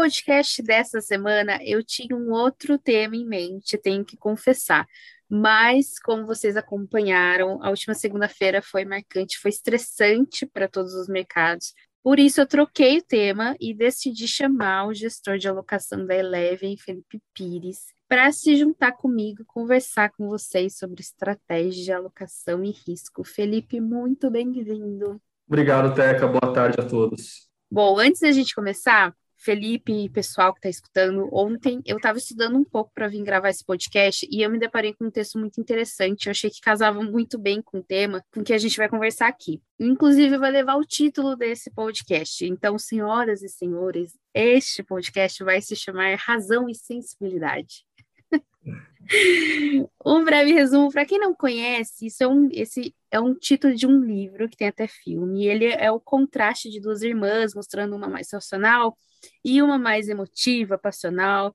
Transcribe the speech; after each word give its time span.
podcast 0.00 0.62
dessa 0.62 0.98
semana 0.98 1.58
eu 1.62 1.84
tinha 1.84 2.16
um 2.16 2.30
outro 2.30 2.78
tema 2.78 3.14
em 3.14 3.26
mente, 3.26 3.76
tenho 3.76 4.02
que 4.02 4.16
confessar. 4.16 4.86
Mas, 5.28 5.98
como 5.98 6.24
vocês 6.24 6.56
acompanharam, 6.56 7.62
a 7.62 7.68
última 7.68 7.94
segunda-feira 7.94 8.62
foi 8.62 8.86
marcante, 8.86 9.38
foi 9.38 9.50
estressante 9.50 10.46
para 10.46 10.66
todos 10.66 10.94
os 10.94 11.06
mercados. 11.06 11.74
Por 12.02 12.18
isso, 12.18 12.40
eu 12.40 12.46
troquei 12.46 12.96
o 12.96 13.02
tema 13.02 13.54
e 13.60 13.74
decidi 13.74 14.26
chamar 14.26 14.86
o 14.86 14.94
gestor 14.94 15.36
de 15.36 15.48
alocação 15.48 16.06
da 16.06 16.14
Eleven, 16.14 16.78
Felipe 16.78 17.20
Pires, 17.34 17.80
para 18.08 18.32
se 18.32 18.56
juntar 18.56 18.92
comigo, 18.92 19.44
conversar 19.46 20.10
com 20.12 20.28
vocês 20.28 20.78
sobre 20.78 21.02
estratégia 21.02 21.84
de 21.84 21.92
alocação 21.92 22.64
e 22.64 22.70
risco. 22.70 23.22
Felipe, 23.22 23.82
muito 23.82 24.30
bem-vindo. 24.30 25.20
Obrigado, 25.46 25.94
Teca. 25.94 26.26
Boa 26.26 26.54
tarde 26.54 26.80
a 26.80 26.88
todos. 26.88 27.50
Bom, 27.70 28.00
antes 28.00 28.22
da 28.22 28.32
gente 28.32 28.54
começar, 28.54 29.14
Felipe 29.42 29.90
e 29.90 30.10
pessoal 30.10 30.52
que 30.52 30.58
está 30.58 30.68
escutando, 30.68 31.26
ontem 31.32 31.80
eu 31.86 31.96
estava 31.96 32.18
estudando 32.18 32.58
um 32.58 32.64
pouco 32.64 32.92
para 32.94 33.08
vir 33.08 33.22
gravar 33.22 33.48
esse 33.48 33.64
podcast 33.64 34.28
e 34.30 34.42
eu 34.42 34.50
me 34.50 34.58
deparei 34.58 34.92
com 34.92 35.06
um 35.06 35.10
texto 35.10 35.38
muito 35.38 35.58
interessante. 35.58 36.26
Eu 36.26 36.32
achei 36.32 36.50
que 36.50 36.60
casava 36.60 37.02
muito 37.02 37.38
bem 37.38 37.62
com 37.62 37.78
o 37.78 37.82
tema 37.82 38.22
com 38.34 38.44
que 38.44 38.52
a 38.52 38.58
gente 38.58 38.76
vai 38.76 38.86
conversar 38.86 39.28
aqui. 39.28 39.58
Inclusive, 39.78 40.36
vai 40.36 40.50
levar 40.50 40.76
o 40.76 40.84
título 40.84 41.36
desse 41.36 41.70
podcast. 41.70 42.44
Então, 42.44 42.78
senhoras 42.78 43.42
e 43.42 43.48
senhores, 43.48 44.12
este 44.34 44.82
podcast 44.82 45.42
vai 45.42 45.62
se 45.62 45.74
chamar 45.74 46.14
Razão 46.16 46.68
e 46.68 46.74
Sensibilidade. 46.74 47.86
um 50.04 50.22
breve 50.22 50.52
resumo 50.52 50.92
para 50.92 51.06
quem 51.06 51.18
não 51.18 51.34
conhece, 51.34 52.06
isso 52.06 52.22
é 52.22 52.28
um, 52.28 52.48
esse 52.52 52.94
é 53.10 53.20
um 53.20 53.34
título 53.34 53.74
de 53.74 53.86
um 53.86 54.04
livro 54.04 54.48
que 54.48 54.56
tem 54.56 54.68
até 54.68 54.86
filme. 54.86 55.44
E 55.44 55.48
ele 55.48 55.66
é 55.66 55.90
o 55.90 56.00
contraste 56.00 56.70
de 56.70 56.80
duas 56.80 57.02
irmãs, 57.02 57.54
mostrando 57.54 57.96
uma 57.96 58.08
mais 58.08 58.32
racional 58.32 58.96
e 59.44 59.60
uma 59.62 59.78
mais 59.78 60.08
emotiva, 60.08 60.78
passional. 60.78 61.54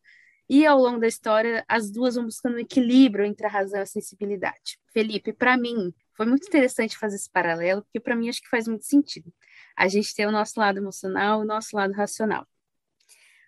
E 0.50 0.66
ao 0.66 0.78
longo 0.78 1.00
da 1.00 1.08
história, 1.08 1.64
as 1.68 1.90
duas 1.90 2.16
vão 2.16 2.26
buscando 2.26 2.56
um 2.56 2.60
equilíbrio 2.60 3.26
entre 3.26 3.48
a 3.48 3.50
razão 3.50 3.80
e 3.80 3.84
a 3.84 3.86
sensibilidade. 3.86 4.78
Felipe, 4.94 5.34
para 5.34 5.58
mim, 5.58 5.94
foi 6.14 6.26
muito 6.26 6.48
interessante 6.48 6.98
fazer 6.98 7.16
esse 7.16 7.30
paralelo, 7.30 7.82
porque 7.84 8.00
para 8.00 8.16
mim 8.16 8.30
acho 8.30 8.42
que 8.42 8.50
faz 8.50 8.68
muito 8.68 8.86
sentido. 8.86 9.34
A 9.76 9.88
gente 9.88 10.14
tem 10.14 10.28
o 10.28 10.32
nosso 10.32 10.60
lado 10.60 10.78
emocional 10.78 11.42
o 11.42 11.46
nosso 11.46 11.76
lado 11.76 11.94
racional. 11.94 12.46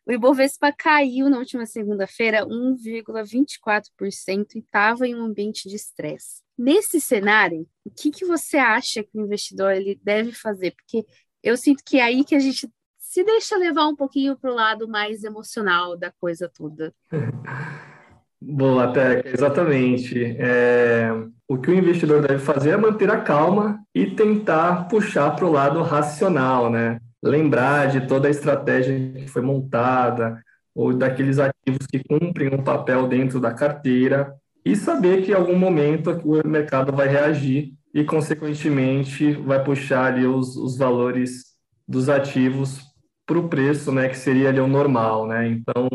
O 0.05 0.11
Ibovespa 0.11 0.71
caiu 0.71 1.29
na 1.29 1.37
última 1.37 1.65
segunda-feira 1.65 2.45
1,24% 2.45 4.55
e 4.55 4.59
estava 4.59 5.05
em 5.05 5.13
um 5.13 5.25
ambiente 5.25 5.67
de 5.67 5.75
estresse. 5.75 6.46
Nesse 6.57 6.99
cenário, 6.99 7.67
o 7.85 7.91
que, 7.91 8.11
que 8.11 8.25
você 8.25 8.57
acha 8.57 9.03
que 9.03 9.17
o 9.17 9.21
investidor 9.21 9.73
ele 9.73 9.99
deve 10.03 10.31
fazer? 10.31 10.71
Porque 10.71 11.05
eu 11.43 11.55
sinto 11.55 11.83
que 11.85 11.99
é 11.99 12.03
aí 12.03 12.23
que 12.23 12.35
a 12.35 12.39
gente 12.39 12.69
se 12.97 13.23
deixa 13.23 13.57
levar 13.57 13.87
um 13.87 13.95
pouquinho 13.95 14.35
para 14.35 14.51
o 14.51 14.55
lado 14.55 14.87
mais 14.87 15.23
emocional 15.23 15.97
da 15.97 16.11
coisa 16.19 16.49
toda. 16.49 16.93
Boa, 18.39 18.93
Teca, 18.93 19.29
exatamente. 19.29 20.35
É, 20.37 21.09
o 21.47 21.57
que 21.57 21.71
o 21.71 21.73
investidor 21.73 22.21
deve 22.21 22.39
fazer 22.39 22.71
é 22.71 22.77
manter 22.77 23.09
a 23.09 23.21
calma 23.21 23.83
e 23.95 24.05
tentar 24.05 24.87
puxar 24.87 25.35
para 25.35 25.45
o 25.45 25.51
lado 25.51 25.81
racional, 25.81 26.69
né? 26.69 26.99
lembrar 27.23 27.87
de 27.87 28.07
toda 28.07 28.27
a 28.27 28.31
estratégia 28.31 29.11
que 29.13 29.27
foi 29.27 29.41
montada, 29.41 30.41
ou 30.73 30.93
daqueles 30.93 31.39
ativos 31.39 31.87
que 31.89 32.03
cumprem 32.03 32.53
um 32.53 32.63
papel 32.63 33.07
dentro 33.07 33.39
da 33.39 33.53
carteira, 33.53 34.33
e 34.71 34.75
saber 34.75 35.23
que 35.23 35.31
em 35.31 35.35
algum 35.35 35.57
momento 35.57 36.11
o 36.25 36.45
mercado 36.47 36.91
vai 36.91 37.07
reagir 37.07 37.73
e, 37.93 38.03
consequentemente, 38.03 39.31
vai 39.33 39.63
puxar 39.63 40.05
ali 40.05 40.25
os, 40.25 40.57
os 40.57 40.77
valores 40.77 41.45
dos 41.87 42.09
ativos 42.09 42.81
para 43.25 43.39
o 43.39 43.47
preço, 43.47 43.91
né, 43.91 44.09
que 44.09 44.17
seria 44.17 44.49
ali 44.49 44.59
o 44.59 44.67
normal, 44.67 45.25
né? 45.27 45.47
Então, 45.47 45.87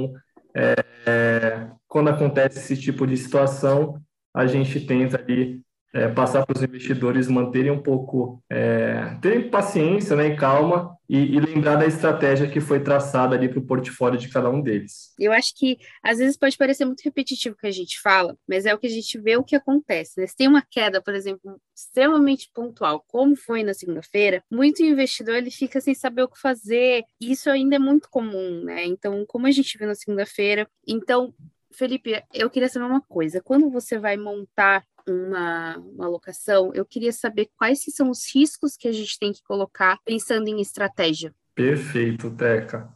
é, 0.57 0.75
é, 1.07 1.69
quando 1.87 2.09
acontece 2.09 2.59
esse 2.59 2.81
tipo 2.81 3.07
de 3.07 3.17
situação, 3.17 4.01
a 4.35 4.47
gente 4.47 4.81
tenta 4.87 5.21
ali 5.21 5.63
é, 5.93 6.09
passar 6.09 6.47
para 6.47 6.57
os 6.57 6.63
investidores 6.63 7.29
manterem 7.29 7.71
um 7.71 7.83
pouco, 7.83 8.43
é, 8.51 9.17
terem 9.21 9.51
paciência 9.51 10.17
né, 10.17 10.29
e 10.29 10.37
calma 10.37 10.97
e, 11.09 11.37
e, 11.37 11.41
lembrar 11.41 11.77
da 11.77 11.87
estratégia 11.87 12.49
que 12.49 12.61
foi 12.61 12.81
traçada 12.81 13.37
ali 13.37 13.47
para 13.47 13.59
o 13.59 13.67
portfólio 13.67 14.19
de 14.19 14.31
cada 14.31 14.49
um 14.49 14.63
deles. 14.63 15.13
Eu 15.19 15.31
acho 15.33 15.53
que 15.55 15.79
às 16.03 16.19
vezes 16.19 16.39
pode 16.39 16.57
parecer 16.57 16.87
muito 16.87 17.03
repetitivo 17.03 17.55
o 17.55 17.59
que 17.59 17.67
a 17.67 17.73
gente 17.73 18.01
fala, 18.01 18.35
mas 18.49 18.65
é 18.65 18.75
o 18.75 18.79
que 18.79 18.87
a 18.87 18.91
gente 18.91 19.19
vê 19.21 19.37
o 19.37 19.45
que 19.45 19.55
acontece. 19.55 20.19
Né? 20.19 20.27
Se 20.27 20.35
tem 20.35 20.49
uma 20.49 20.63
queda, 20.63 21.03
por 21.03 21.15
exemplo, 21.15 21.61
extremamente 21.77 22.51
pontual, 22.55 23.05
como 23.07 23.37
foi 23.37 23.63
na 23.63 23.75
segunda-feira, 23.75 24.43
muito 24.51 24.83
investidor 24.83 25.35
ele 25.35 25.51
fica 25.51 25.81
sem 25.81 25.95
saber 25.95 26.23
o 26.23 26.29
que 26.29 26.41
fazer. 26.41 27.05
Isso 27.21 27.51
ainda 27.51 27.77
é 27.77 27.79
muito 27.79 28.09
comum, 28.09 28.65
né? 28.65 28.85
Então, 28.87 29.25
como 29.27 29.47
a 29.47 29.51
gente 29.51 29.77
viu 29.77 29.87
na 29.87 29.95
segunda-feira, 29.95 30.67
então 30.87 31.35
Felipe, 31.73 32.23
eu 32.33 32.51
queria 32.51 32.69
saber 32.69 32.85
uma 32.85 33.01
coisa. 33.01 33.41
Quando 33.41 33.71
você 33.71 33.99
vai 33.99 34.17
montar 34.17 34.85
uma, 35.07 35.77
uma 35.79 36.07
alocação, 36.07 36.73
eu 36.75 36.85
queria 36.85 37.13
saber 37.13 37.49
quais 37.57 37.85
são 37.95 38.11
os 38.11 38.25
riscos 38.35 38.77
que 38.77 38.89
a 38.89 38.93
gente 38.93 39.19
tem 39.19 39.33
que 39.33 39.43
colocar 39.43 39.99
pensando 40.05 40.49
em 40.49 40.61
estratégia. 40.61 41.35
Perfeito, 41.55 42.31
Teca. 42.31 42.89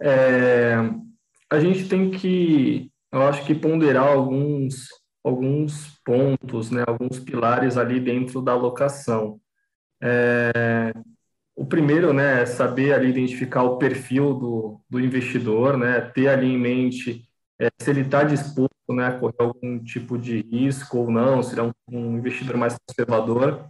É, 0.00 0.76
a 1.50 1.60
gente 1.60 1.88
tem 1.88 2.10
que, 2.10 2.90
eu 3.12 3.22
acho 3.22 3.44
que 3.44 3.54
ponderar 3.54 4.08
alguns, 4.08 4.88
alguns 5.24 5.98
pontos, 6.04 6.70
né, 6.70 6.84
alguns 6.86 7.18
pilares 7.18 7.76
ali 7.76 8.00
dentro 8.00 8.42
da 8.42 8.52
alocação. 8.52 9.40
É, 10.02 10.92
o 11.54 11.64
primeiro, 11.64 12.12
né, 12.12 12.42
é 12.42 12.46
saber 12.46 12.92
ali 12.92 13.08
identificar 13.08 13.62
o 13.62 13.78
perfil 13.78 14.34
do, 14.34 14.80
do 14.90 15.00
investidor, 15.00 15.76
né, 15.78 16.00
ter 16.00 16.28
ali 16.28 16.48
em 16.48 16.58
mente 16.58 17.26
é, 17.58 17.68
se 17.78 17.90
ele 17.90 18.02
está 18.02 18.22
disposto 18.22 18.75
né, 18.94 19.12
correr 19.18 19.34
algum 19.38 19.78
tipo 19.78 20.18
de 20.18 20.40
risco 20.40 20.98
ou 20.98 21.10
não, 21.10 21.42
se 21.42 21.54
ele 21.54 21.60
é 21.60 21.64
um, 21.64 21.72
um 21.90 22.18
investidor 22.18 22.56
mais 22.56 22.76
conservador. 22.86 23.66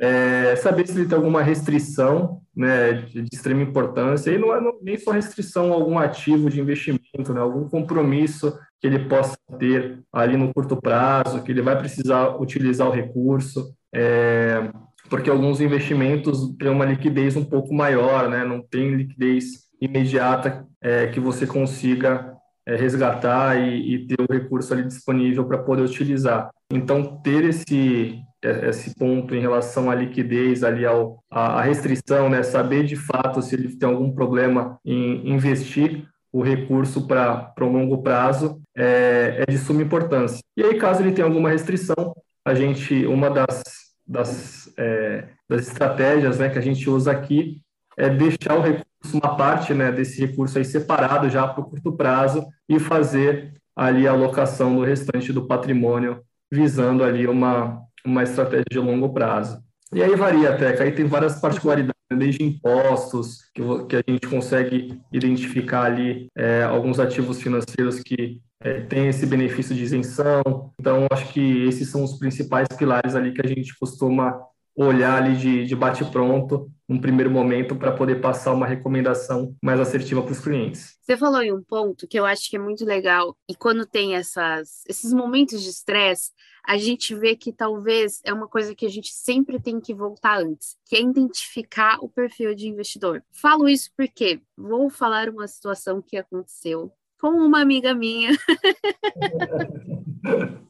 É, 0.00 0.54
saber 0.56 0.86
se 0.86 0.96
ele 0.96 1.08
tem 1.08 1.16
alguma 1.16 1.42
restrição 1.42 2.40
né, 2.54 2.92
de, 2.92 3.22
de 3.22 3.28
extrema 3.32 3.62
importância, 3.62 4.30
e 4.30 4.38
não 4.38 4.54
é 4.54 4.60
nem 4.80 4.96
só 4.96 5.10
restrição 5.10 5.72
a 5.72 5.74
algum 5.74 5.98
ativo 5.98 6.48
de 6.48 6.60
investimento, 6.60 7.34
né, 7.34 7.40
algum 7.40 7.68
compromisso 7.68 8.56
que 8.80 8.86
ele 8.86 9.08
possa 9.08 9.36
ter 9.58 9.98
ali 10.12 10.36
no 10.36 10.54
curto 10.54 10.76
prazo, 10.76 11.42
que 11.42 11.50
ele 11.50 11.62
vai 11.62 11.76
precisar 11.76 12.40
utilizar 12.40 12.88
o 12.88 12.92
recurso, 12.92 13.74
é, 13.92 14.70
porque 15.10 15.30
alguns 15.30 15.60
investimentos 15.60 16.54
têm 16.58 16.68
uma 16.68 16.84
liquidez 16.84 17.36
um 17.36 17.44
pouco 17.44 17.74
maior, 17.74 18.28
né, 18.28 18.44
não 18.44 18.62
tem 18.62 18.94
liquidez 18.94 19.68
imediata 19.80 20.64
é, 20.80 21.08
que 21.08 21.18
você 21.18 21.46
consiga 21.46 22.37
é, 22.68 22.76
resgatar 22.76 23.56
e, 23.56 23.94
e, 23.94 24.06
ter 24.06 24.20
o 24.20 24.30
recurso 24.30 24.74
ali 24.74 24.84
disponível 24.84 25.46
para 25.46 25.56
poder 25.56 25.82
utilizar. 25.82 26.50
Então, 26.70 27.16
ter 27.22 27.44
esse, 27.44 28.20
é, 28.44 28.68
esse 28.68 28.94
ponto 28.94 29.34
em 29.34 29.40
relação 29.40 29.90
à 29.90 29.94
liquidez, 29.94 30.62
ali 30.62 30.84
ao, 30.84 31.24
à 31.30 31.62
restrição, 31.62 32.28
né, 32.28 32.42
saber 32.42 32.84
de 32.84 32.94
fato 32.94 33.40
se 33.40 33.54
ele 33.54 33.74
tem 33.74 33.88
algum 33.88 34.12
problema 34.12 34.78
em 34.84 35.32
investir 35.32 36.06
o 36.30 36.42
recurso 36.42 37.06
para 37.06 37.54
um 37.62 37.72
longo 37.72 38.02
prazo 38.02 38.60
é, 38.76 39.44
é 39.48 39.50
de 39.50 39.56
suma 39.56 39.80
importância. 39.80 40.40
E 40.54 40.62
aí, 40.62 40.74
caso 40.74 41.02
ele 41.02 41.12
tenha 41.12 41.26
alguma 41.26 41.48
restrição, 41.48 42.14
a 42.44 42.54
gente, 42.54 43.06
uma 43.06 43.30
das, 43.30 43.62
das, 44.06 44.70
é, 44.76 45.24
das 45.48 45.66
estratégias 45.66 46.38
né, 46.38 46.50
que 46.50 46.58
a 46.58 46.62
gente 46.62 46.88
usa 46.90 47.12
aqui 47.12 47.62
é 47.96 48.10
deixar 48.10 48.58
o 48.58 48.60
recurso, 48.60 48.87
uma 49.12 49.36
parte 49.36 49.72
né, 49.72 49.92
desse 49.92 50.20
recurso 50.20 50.58
aí 50.58 50.64
separado 50.64 51.30
já 51.30 51.46
para 51.46 51.60
o 51.60 51.64
curto 51.64 51.92
prazo 51.92 52.46
e 52.68 52.78
fazer 52.78 53.52
ali 53.76 54.08
a 54.08 54.12
alocação 54.12 54.74
do 54.74 54.82
restante 54.82 55.32
do 55.32 55.46
patrimônio, 55.46 56.20
visando 56.50 57.04
ali 57.04 57.26
uma, 57.26 57.80
uma 58.04 58.22
estratégia 58.22 58.64
de 58.70 58.78
longo 58.78 59.12
prazo. 59.12 59.62
E 59.92 60.02
aí 60.02 60.14
varia 60.16 60.50
até, 60.50 60.82
aí 60.82 60.92
tem 60.92 61.06
várias 61.06 61.40
particularidades, 61.40 61.94
desde 62.10 62.42
impostos, 62.42 63.38
que, 63.54 63.62
que 63.88 63.96
a 63.96 64.02
gente 64.06 64.26
consegue 64.26 65.00
identificar 65.12 65.84
ali 65.84 66.26
é, 66.36 66.62
alguns 66.62 66.98
ativos 66.98 67.40
financeiros 67.40 68.00
que 68.00 68.40
é, 68.60 68.80
têm 68.80 69.08
esse 69.08 69.26
benefício 69.26 69.74
de 69.74 69.82
isenção. 69.82 70.72
Então, 70.80 71.06
acho 71.10 71.32
que 71.32 71.64
esses 71.64 71.88
são 71.88 72.02
os 72.02 72.18
principais 72.18 72.66
pilares 72.76 73.14
ali 73.14 73.32
que 73.32 73.44
a 73.44 73.48
gente 73.48 73.78
costuma 73.78 74.38
olhar 74.84 75.22
ali 75.22 75.36
de, 75.36 75.66
de 75.66 75.74
bate-pronto, 75.74 76.70
um 76.88 77.00
primeiro 77.00 77.30
momento, 77.30 77.74
para 77.74 77.92
poder 77.92 78.20
passar 78.20 78.52
uma 78.52 78.66
recomendação 78.66 79.56
mais 79.62 79.80
assertiva 79.80 80.22
para 80.22 80.32
os 80.32 80.38
clientes. 80.38 80.96
Você 81.02 81.16
falou 81.16 81.42
em 81.42 81.52
um 81.52 81.62
ponto 81.62 82.06
que 82.06 82.18
eu 82.18 82.24
acho 82.24 82.48
que 82.48 82.56
é 82.56 82.60
muito 82.60 82.84
legal, 82.84 83.36
e 83.48 83.56
quando 83.56 83.84
tem 83.84 84.14
essas, 84.14 84.84
esses 84.88 85.12
momentos 85.12 85.62
de 85.62 85.68
estresse, 85.68 86.30
a 86.64 86.76
gente 86.76 87.14
vê 87.14 87.34
que 87.34 87.52
talvez 87.52 88.20
é 88.24 88.32
uma 88.32 88.46
coisa 88.46 88.74
que 88.74 88.86
a 88.86 88.90
gente 88.90 89.12
sempre 89.12 89.60
tem 89.60 89.80
que 89.80 89.92
voltar 89.92 90.38
antes, 90.38 90.76
que 90.86 90.96
é 90.96 91.00
identificar 91.00 91.98
o 92.00 92.08
perfil 92.08 92.54
de 92.54 92.68
investidor. 92.68 93.22
Falo 93.32 93.68
isso 93.68 93.90
porque 93.96 94.40
vou 94.56 94.88
falar 94.88 95.28
uma 95.28 95.48
situação 95.48 96.00
que 96.00 96.16
aconteceu 96.16 96.92
com 97.20 97.30
uma 97.30 97.60
amiga 97.60 97.94
minha. 97.94 98.30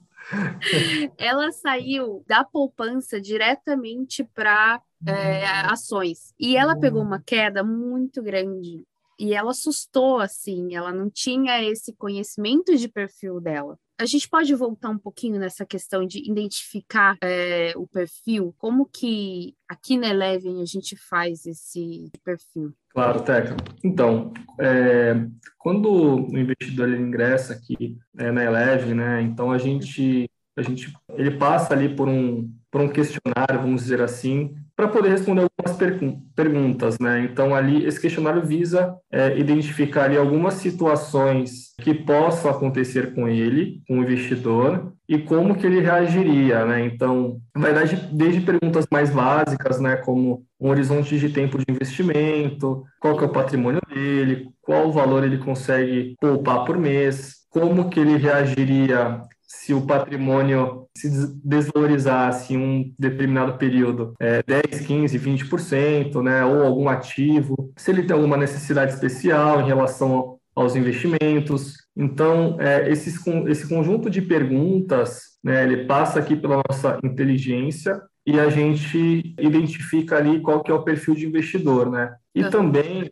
ela 1.16 1.50
saiu 1.52 2.24
da 2.26 2.44
poupança 2.44 3.20
diretamente 3.20 4.24
para 4.24 4.82
é, 5.06 5.46
ações. 5.66 6.34
E 6.38 6.56
ela 6.56 6.78
pegou 6.78 7.02
uma 7.02 7.20
queda 7.20 7.62
muito 7.64 8.22
grande. 8.22 8.84
e 9.18 9.34
ela 9.34 9.50
assustou, 9.50 10.20
assim, 10.20 10.74
ela 10.76 10.92
não 10.92 11.10
tinha 11.10 11.62
esse 11.62 11.92
conhecimento 11.92 12.76
de 12.76 12.88
perfil 12.88 13.40
dela. 13.40 13.78
A 14.00 14.06
gente 14.06 14.28
pode 14.28 14.54
voltar 14.54 14.90
um 14.90 14.98
pouquinho 14.98 15.40
nessa 15.40 15.66
questão 15.66 16.06
de 16.06 16.18
identificar 16.18 17.16
é, 17.20 17.72
o 17.76 17.84
perfil, 17.84 18.54
como 18.56 18.86
que 18.86 19.56
aqui 19.68 19.98
na 19.98 20.08
Eleven 20.08 20.62
a 20.62 20.64
gente 20.64 20.96
faz 20.96 21.44
esse 21.44 22.08
perfil? 22.24 22.72
Claro, 22.90 23.22
Teca. 23.22 23.56
Então, 23.82 24.32
é, 24.60 25.14
quando 25.58 25.90
o 25.90 26.38
investidor 26.38 26.88
ele 26.88 27.02
ingressa 27.02 27.54
aqui 27.54 27.98
é, 28.16 28.30
na 28.30 28.44
Eleven, 28.44 28.94
né, 28.94 29.22
então 29.22 29.50
a 29.50 29.58
gente, 29.58 30.30
a 30.56 30.62
gente, 30.62 30.94
ele 31.14 31.32
passa 31.32 31.74
ali 31.74 31.92
por 31.92 32.08
um, 32.08 32.48
por 32.70 32.80
um 32.80 32.88
questionário, 32.88 33.60
vamos 33.60 33.82
dizer 33.82 34.00
assim, 34.00 34.54
para 34.76 34.86
poder 34.86 35.08
responder 35.08 35.47
algumas 35.58 36.22
perguntas, 36.34 36.98
né? 37.00 37.24
Então 37.24 37.54
ali 37.54 37.84
esse 37.84 38.00
questionário 38.00 38.42
visa 38.42 38.94
é, 39.10 39.36
identificar 39.38 40.04
ali 40.04 40.16
algumas 40.16 40.54
situações 40.54 41.74
que 41.80 41.92
possam 41.92 42.50
acontecer 42.50 43.14
com 43.14 43.28
ele, 43.28 43.82
com 43.86 43.98
o 43.98 44.02
investidor, 44.02 44.92
e 45.08 45.18
como 45.18 45.56
que 45.56 45.66
ele 45.66 45.80
reagiria, 45.80 46.64
né? 46.64 46.84
Então 46.84 47.40
vai 47.56 47.74
dar 47.74 47.86
desde 48.12 48.40
perguntas 48.40 48.86
mais 48.90 49.10
básicas, 49.10 49.80
né? 49.80 49.96
Como 49.96 50.44
um 50.60 50.68
horizonte 50.68 51.18
de 51.18 51.28
tempo 51.30 51.58
de 51.58 51.64
investimento, 51.68 52.84
qual 53.00 53.16
que 53.16 53.24
é 53.24 53.26
o 53.26 53.32
patrimônio 53.32 53.80
dele, 53.92 54.48
qual 54.62 54.88
o 54.88 54.92
valor 54.92 55.24
ele 55.24 55.38
consegue 55.38 56.14
poupar 56.20 56.64
por 56.64 56.78
mês, 56.78 57.38
como 57.50 57.88
que 57.88 57.98
ele 57.98 58.16
reagiria 58.16 59.22
se 59.48 59.72
o 59.72 59.86
patrimônio 59.86 60.86
se 60.94 61.08
desvalorizasse 61.42 62.52
em 62.52 62.58
um 62.58 62.94
determinado 62.98 63.56
período, 63.56 64.12
é, 64.20 64.42
10, 64.42 64.86
15, 64.86 65.18
20%, 65.18 66.22
né, 66.22 66.44
ou 66.44 66.62
algum 66.62 66.88
ativo, 66.88 67.72
se 67.76 67.90
ele 67.90 68.02
tem 68.02 68.14
alguma 68.14 68.36
necessidade 68.36 68.92
especial 68.92 69.62
em 69.62 69.66
relação 69.66 70.38
aos 70.54 70.76
investimentos. 70.76 71.76
Então, 71.96 72.56
é, 72.60 72.90
esses, 72.90 73.18
esse 73.46 73.66
conjunto 73.66 74.10
de 74.10 74.20
perguntas, 74.20 75.38
né, 75.42 75.62
ele 75.62 75.86
passa 75.86 76.18
aqui 76.18 76.36
pela 76.36 76.62
nossa 76.68 76.98
inteligência 77.02 78.00
e 78.26 78.38
a 78.38 78.50
gente 78.50 79.34
identifica 79.40 80.18
ali 80.18 80.40
qual 80.40 80.62
que 80.62 80.70
é 80.70 80.74
o 80.74 80.82
perfil 80.82 81.14
de 81.14 81.26
investidor, 81.26 81.90
né? 81.90 82.14
E 82.34 82.42
uhum. 82.42 82.50
também, 82.50 83.10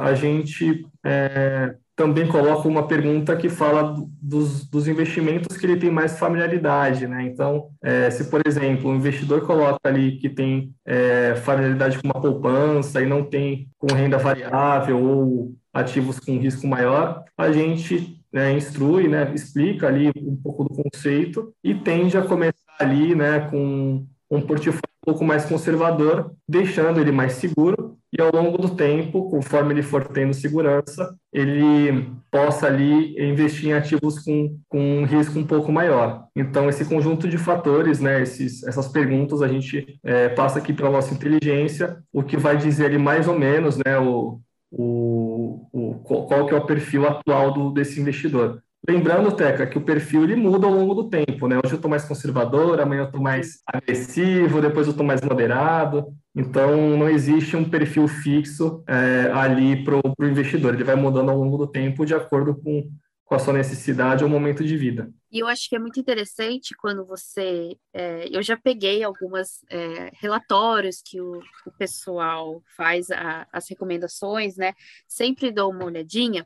a 0.00 0.12
gente 0.12 0.84
é, 1.02 1.74
também 1.94 2.26
coloca 2.26 2.66
uma 2.66 2.86
pergunta 2.86 3.36
que 3.36 3.48
fala 3.48 3.94
dos, 4.20 4.68
dos, 4.68 4.88
investimentos 4.88 5.56
que 5.56 5.66
ele 5.66 5.76
tem 5.76 5.90
mais 5.90 6.18
familiaridade, 6.18 7.06
né? 7.06 7.24
Então, 7.24 7.68
é, 7.82 8.10
se, 8.10 8.24
por 8.24 8.40
exemplo, 8.46 8.90
o 8.90 8.94
investidor 8.94 9.46
coloca 9.46 9.78
ali 9.84 10.16
que 10.16 10.28
tem 10.28 10.74
é, 10.86 11.34
familiaridade 11.36 12.00
com 12.00 12.08
uma 12.08 12.20
poupança 12.20 13.02
e 13.02 13.06
não 13.06 13.22
tem 13.22 13.68
com 13.78 13.92
renda 13.94 14.16
variável 14.16 15.02
ou 15.02 15.54
ativos 15.72 16.18
com 16.18 16.38
risco 16.38 16.66
maior, 16.66 17.24
a 17.36 17.52
gente 17.52 18.18
né, 18.32 18.52
instrui, 18.52 19.08
né, 19.08 19.30
explica 19.34 19.86
ali 19.86 20.10
um 20.16 20.36
pouco 20.36 20.64
do 20.64 20.82
conceito 20.82 21.52
e 21.62 21.74
tende 21.74 22.16
a 22.16 22.22
começar 22.22 22.56
ali, 22.78 23.14
né, 23.14 23.40
com 23.50 24.06
um 24.30 24.40
portfólio 24.40 24.80
um 25.02 25.04
pouco 25.04 25.24
mais 25.24 25.44
conservador, 25.44 26.32
deixando 26.48 27.00
ele 27.00 27.12
mais 27.12 27.34
seguro 27.34 27.91
e 28.12 28.20
ao 28.20 28.30
longo 28.30 28.58
do 28.58 28.76
tempo, 28.76 29.30
conforme 29.30 29.72
ele 29.72 29.82
for 29.82 30.06
tendo 30.06 30.34
segurança, 30.34 31.16
ele 31.32 32.10
possa 32.30 32.66
ali 32.66 33.16
investir 33.18 33.70
em 33.70 33.72
ativos 33.72 34.18
com, 34.18 34.58
com 34.68 34.78
um 34.78 35.04
risco 35.04 35.38
um 35.38 35.46
pouco 35.46 35.72
maior. 35.72 36.26
Então, 36.36 36.68
esse 36.68 36.84
conjunto 36.84 37.26
de 37.26 37.38
fatores, 37.38 38.00
né, 38.00 38.20
esses, 38.20 38.62
essas 38.64 38.88
perguntas, 38.88 39.40
a 39.40 39.48
gente 39.48 39.98
é, 40.04 40.28
passa 40.28 40.58
aqui 40.58 40.74
para 40.74 40.88
a 40.88 40.92
nossa 40.92 41.14
inteligência, 41.14 42.02
o 42.12 42.22
que 42.22 42.36
vai 42.36 42.56
dizer 42.56 42.86
ali 42.86 42.98
mais 42.98 43.26
ou 43.26 43.38
menos 43.38 43.78
né, 43.78 43.98
o, 43.98 44.40
o, 44.70 45.66
o, 45.72 45.94
qual 46.04 46.46
que 46.46 46.54
é 46.54 46.58
o 46.58 46.66
perfil 46.66 47.06
atual 47.06 47.52
do, 47.52 47.70
desse 47.70 47.98
investidor. 47.98 48.62
Lembrando, 48.88 49.30
Teca, 49.30 49.64
que 49.64 49.78
o 49.78 49.84
perfil 49.84 50.24
ele 50.24 50.34
muda 50.34 50.66
ao 50.66 50.72
longo 50.72 50.92
do 50.92 51.08
tempo, 51.08 51.46
né? 51.46 51.56
Hoje 51.64 51.74
eu 51.74 51.76
estou 51.76 51.90
mais 51.90 52.04
conservador, 52.04 52.80
amanhã 52.80 53.02
eu 53.02 53.06
estou 53.06 53.20
mais 53.20 53.60
agressivo, 53.64 54.60
depois 54.60 54.88
eu 54.88 54.90
estou 54.90 55.06
mais 55.06 55.20
moderado. 55.20 56.12
Então, 56.34 56.96
não 56.96 57.08
existe 57.08 57.56
um 57.56 57.68
perfil 57.68 58.08
fixo 58.08 58.82
é, 58.88 59.30
ali 59.32 59.84
para 59.84 59.94
o 59.96 60.26
investidor. 60.26 60.74
Ele 60.74 60.82
vai 60.82 60.96
mudando 60.96 61.30
ao 61.30 61.38
longo 61.38 61.56
do 61.56 61.66
tempo 61.68 62.04
de 62.04 62.12
acordo 62.12 62.56
com, 62.56 62.90
com 63.24 63.34
a 63.36 63.38
sua 63.38 63.52
necessidade 63.52 64.24
ou 64.24 64.30
momento 64.30 64.64
de 64.64 64.76
vida. 64.76 65.08
E 65.30 65.38
eu 65.38 65.46
acho 65.46 65.68
que 65.68 65.76
é 65.76 65.78
muito 65.78 66.00
interessante 66.00 66.74
quando 66.76 67.06
você. 67.06 67.76
É, 67.92 68.28
eu 68.36 68.42
já 68.42 68.56
peguei 68.56 69.04
alguns 69.04 69.60
é, 69.70 70.10
relatórios 70.20 71.00
que 71.04 71.20
o, 71.20 71.38
o 71.66 71.72
pessoal 71.78 72.60
faz 72.76 73.12
a, 73.12 73.46
as 73.52 73.70
recomendações, 73.70 74.56
né? 74.56 74.72
Sempre 75.06 75.52
dou 75.52 75.70
uma 75.70 75.84
olhadinha. 75.84 76.44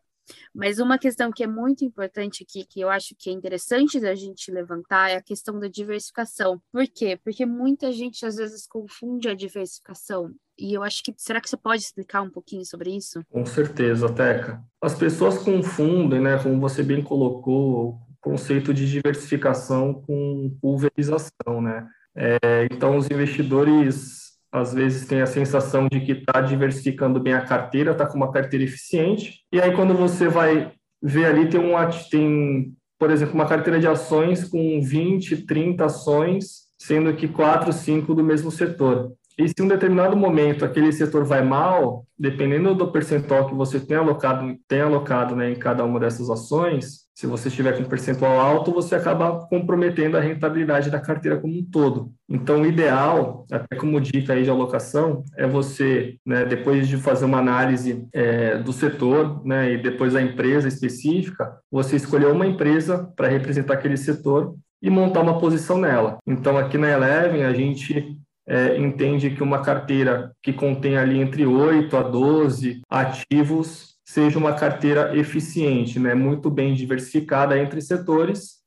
Mas 0.55 0.79
uma 0.79 0.99
questão 0.99 1.31
que 1.31 1.45
é 1.45 1.47
muito 1.47 1.85
importante 1.85 2.43
aqui, 2.43 2.65
que 2.65 2.81
eu 2.81 2.89
acho 2.89 3.15
que 3.19 3.31
é 3.31 3.33
interessante 3.33 4.01
da 4.01 4.15
gente 4.15 4.51
levantar, 4.51 5.11
é 5.11 5.17
a 5.17 5.23
questão 5.23 5.59
da 5.59 5.69
diversificação. 5.69 6.61
Por 6.73 6.87
quê? 6.87 7.19
Porque 7.23 7.45
muita 7.45 7.93
gente 7.93 8.25
às 8.25 8.37
vezes 8.37 8.67
confunde 8.67 9.29
a 9.29 9.35
diversificação. 9.35 10.33
E 10.59 10.73
eu 10.73 10.83
acho 10.83 11.03
que 11.03 11.15
será 11.19 11.41
que 11.41 11.51
você 11.51 11.57
pode 11.57 11.83
explicar 11.83 12.23
um 12.23 12.31
pouquinho 12.31 12.65
sobre 12.65 12.97
isso? 12.97 13.23
Com 13.31 13.45
certeza, 13.45 14.13
Teca. 14.13 14.63
As 14.81 14.95
pessoas 14.95 15.39
confundem, 15.39 16.21
né, 16.21 16.43
como 16.43 16.59
você 16.59 16.83
bem 16.83 17.03
colocou, 17.03 17.91
o 17.91 18.01
conceito 18.21 18.73
de 18.73 18.91
diversificação 18.91 19.95
com 19.95 20.57
pulverização, 20.61 21.61
né? 21.61 21.87
É, 22.17 22.67
então, 22.73 22.97
os 22.97 23.11
investidores 23.11 24.26
às 24.59 24.73
vezes 24.73 25.07
tem 25.07 25.21
a 25.21 25.27
sensação 25.27 25.89
de 25.91 26.01
que 26.01 26.13
está 26.13 26.41
diversificando 26.41 27.21
bem 27.21 27.35
a 27.35 27.45
carteira, 27.45 27.93
está 27.93 28.07
com 28.07 28.17
uma 28.17 28.33
carteira 28.33 28.65
eficiente, 28.65 29.41
e 29.53 29.61
aí 29.61 29.73
quando 29.75 29.95
você 29.95 30.29
vai 30.29 30.73
ver 31.03 31.27
ali, 31.27 31.49
tem, 31.49 31.61
um, 31.61 31.75
tem, 32.11 32.75
por 32.99 33.11
exemplo, 33.11 33.35
uma 33.35 33.47
carteira 33.47 33.79
de 33.79 33.87
ações 33.87 34.45
com 34.45 34.81
20, 34.81 35.47
30 35.47 35.85
ações, 35.85 36.67
sendo 36.79 37.15
que 37.15 37.29
4, 37.29 37.73
5 37.73 38.15
do 38.15 38.25
mesmo 38.25 38.51
setor. 38.51 39.13
E 39.39 39.49
se 39.49 39.55
em 39.59 39.65
um 39.65 39.69
determinado 39.69 40.17
momento 40.17 40.65
aquele 40.65 40.91
setor 40.93 41.25
vai 41.25 41.43
mal, 41.43 42.07
dependendo 42.19 42.75
do 42.75 42.91
percentual 42.91 43.49
que 43.49 43.55
você 43.55 43.79
tem 43.79 43.97
alocado, 43.97 44.57
tem 44.67 44.81
alocado 44.81 45.37
né, 45.37 45.51
em 45.51 45.55
cada 45.55 45.85
uma 45.85 46.01
dessas 46.01 46.31
ações, 46.31 47.07
se 47.17 47.27
você 47.27 47.49
estiver 47.49 47.75
com 47.75 47.83
um 47.83 47.89
percentual 47.89 48.39
alto, 48.39 48.71
você 48.71 48.95
acaba 48.95 49.47
comprometendo 49.49 50.19
a 50.19 50.21
rentabilidade 50.21 50.91
da 50.91 51.01
carteira 51.01 51.39
como 51.39 51.59
um 51.59 51.65
todo. 51.65 52.13
Então, 52.29 52.61
o 52.61 52.67
ideal, 52.67 53.47
até 53.51 53.75
como 53.75 53.99
dica 53.99 54.35
aí 54.35 54.45
de 54.45 54.51
alocação, 54.51 55.25
é 55.35 55.47
você, 55.47 56.19
né, 56.27 56.45
depois 56.45 56.87
de 56.87 56.99
fazer 56.99 57.25
uma 57.25 57.39
análise 57.39 58.07
é, 58.13 58.59
do 58.59 58.71
setor 58.71 59.43
né, 59.47 59.73
e 59.73 59.79
depois 59.79 60.13
da 60.13 60.21
empresa 60.21 60.69
específica, 60.69 61.59
você 61.71 61.97
escolher 61.97 62.27
uma 62.27 62.47
empresa 62.47 63.11
para 63.17 63.29
representar 63.29 63.75
aquele 63.75 63.97
setor 63.97 64.55
e 64.83 64.91
montar 64.91 65.23
uma 65.23 65.39
posição 65.41 65.79
nela. 65.79 66.19
Então, 66.27 66.59
aqui 66.59 66.77
na 66.77 66.91
Eleven, 66.91 67.45
a 67.45 67.53
gente 67.55 68.15
é, 68.47 68.79
entende 68.79 69.31
que 69.31 69.43
uma 69.43 69.63
carteira 69.63 70.33
que 70.43 70.53
contém 70.53 70.97
ali 70.97 71.19
entre 71.19 71.45
8 71.45 71.97
a 71.97 72.03
12 72.03 72.83
ativos 72.89 73.97
seja 74.05 74.39
uma 74.39 74.55
carteira 74.55 75.17
eficiente, 75.17 75.99
né, 75.99 76.15
muito 76.15 76.49
bem 76.49 76.75
diversificada 76.75 77.59
entre 77.59 77.83
setores 77.83 78.61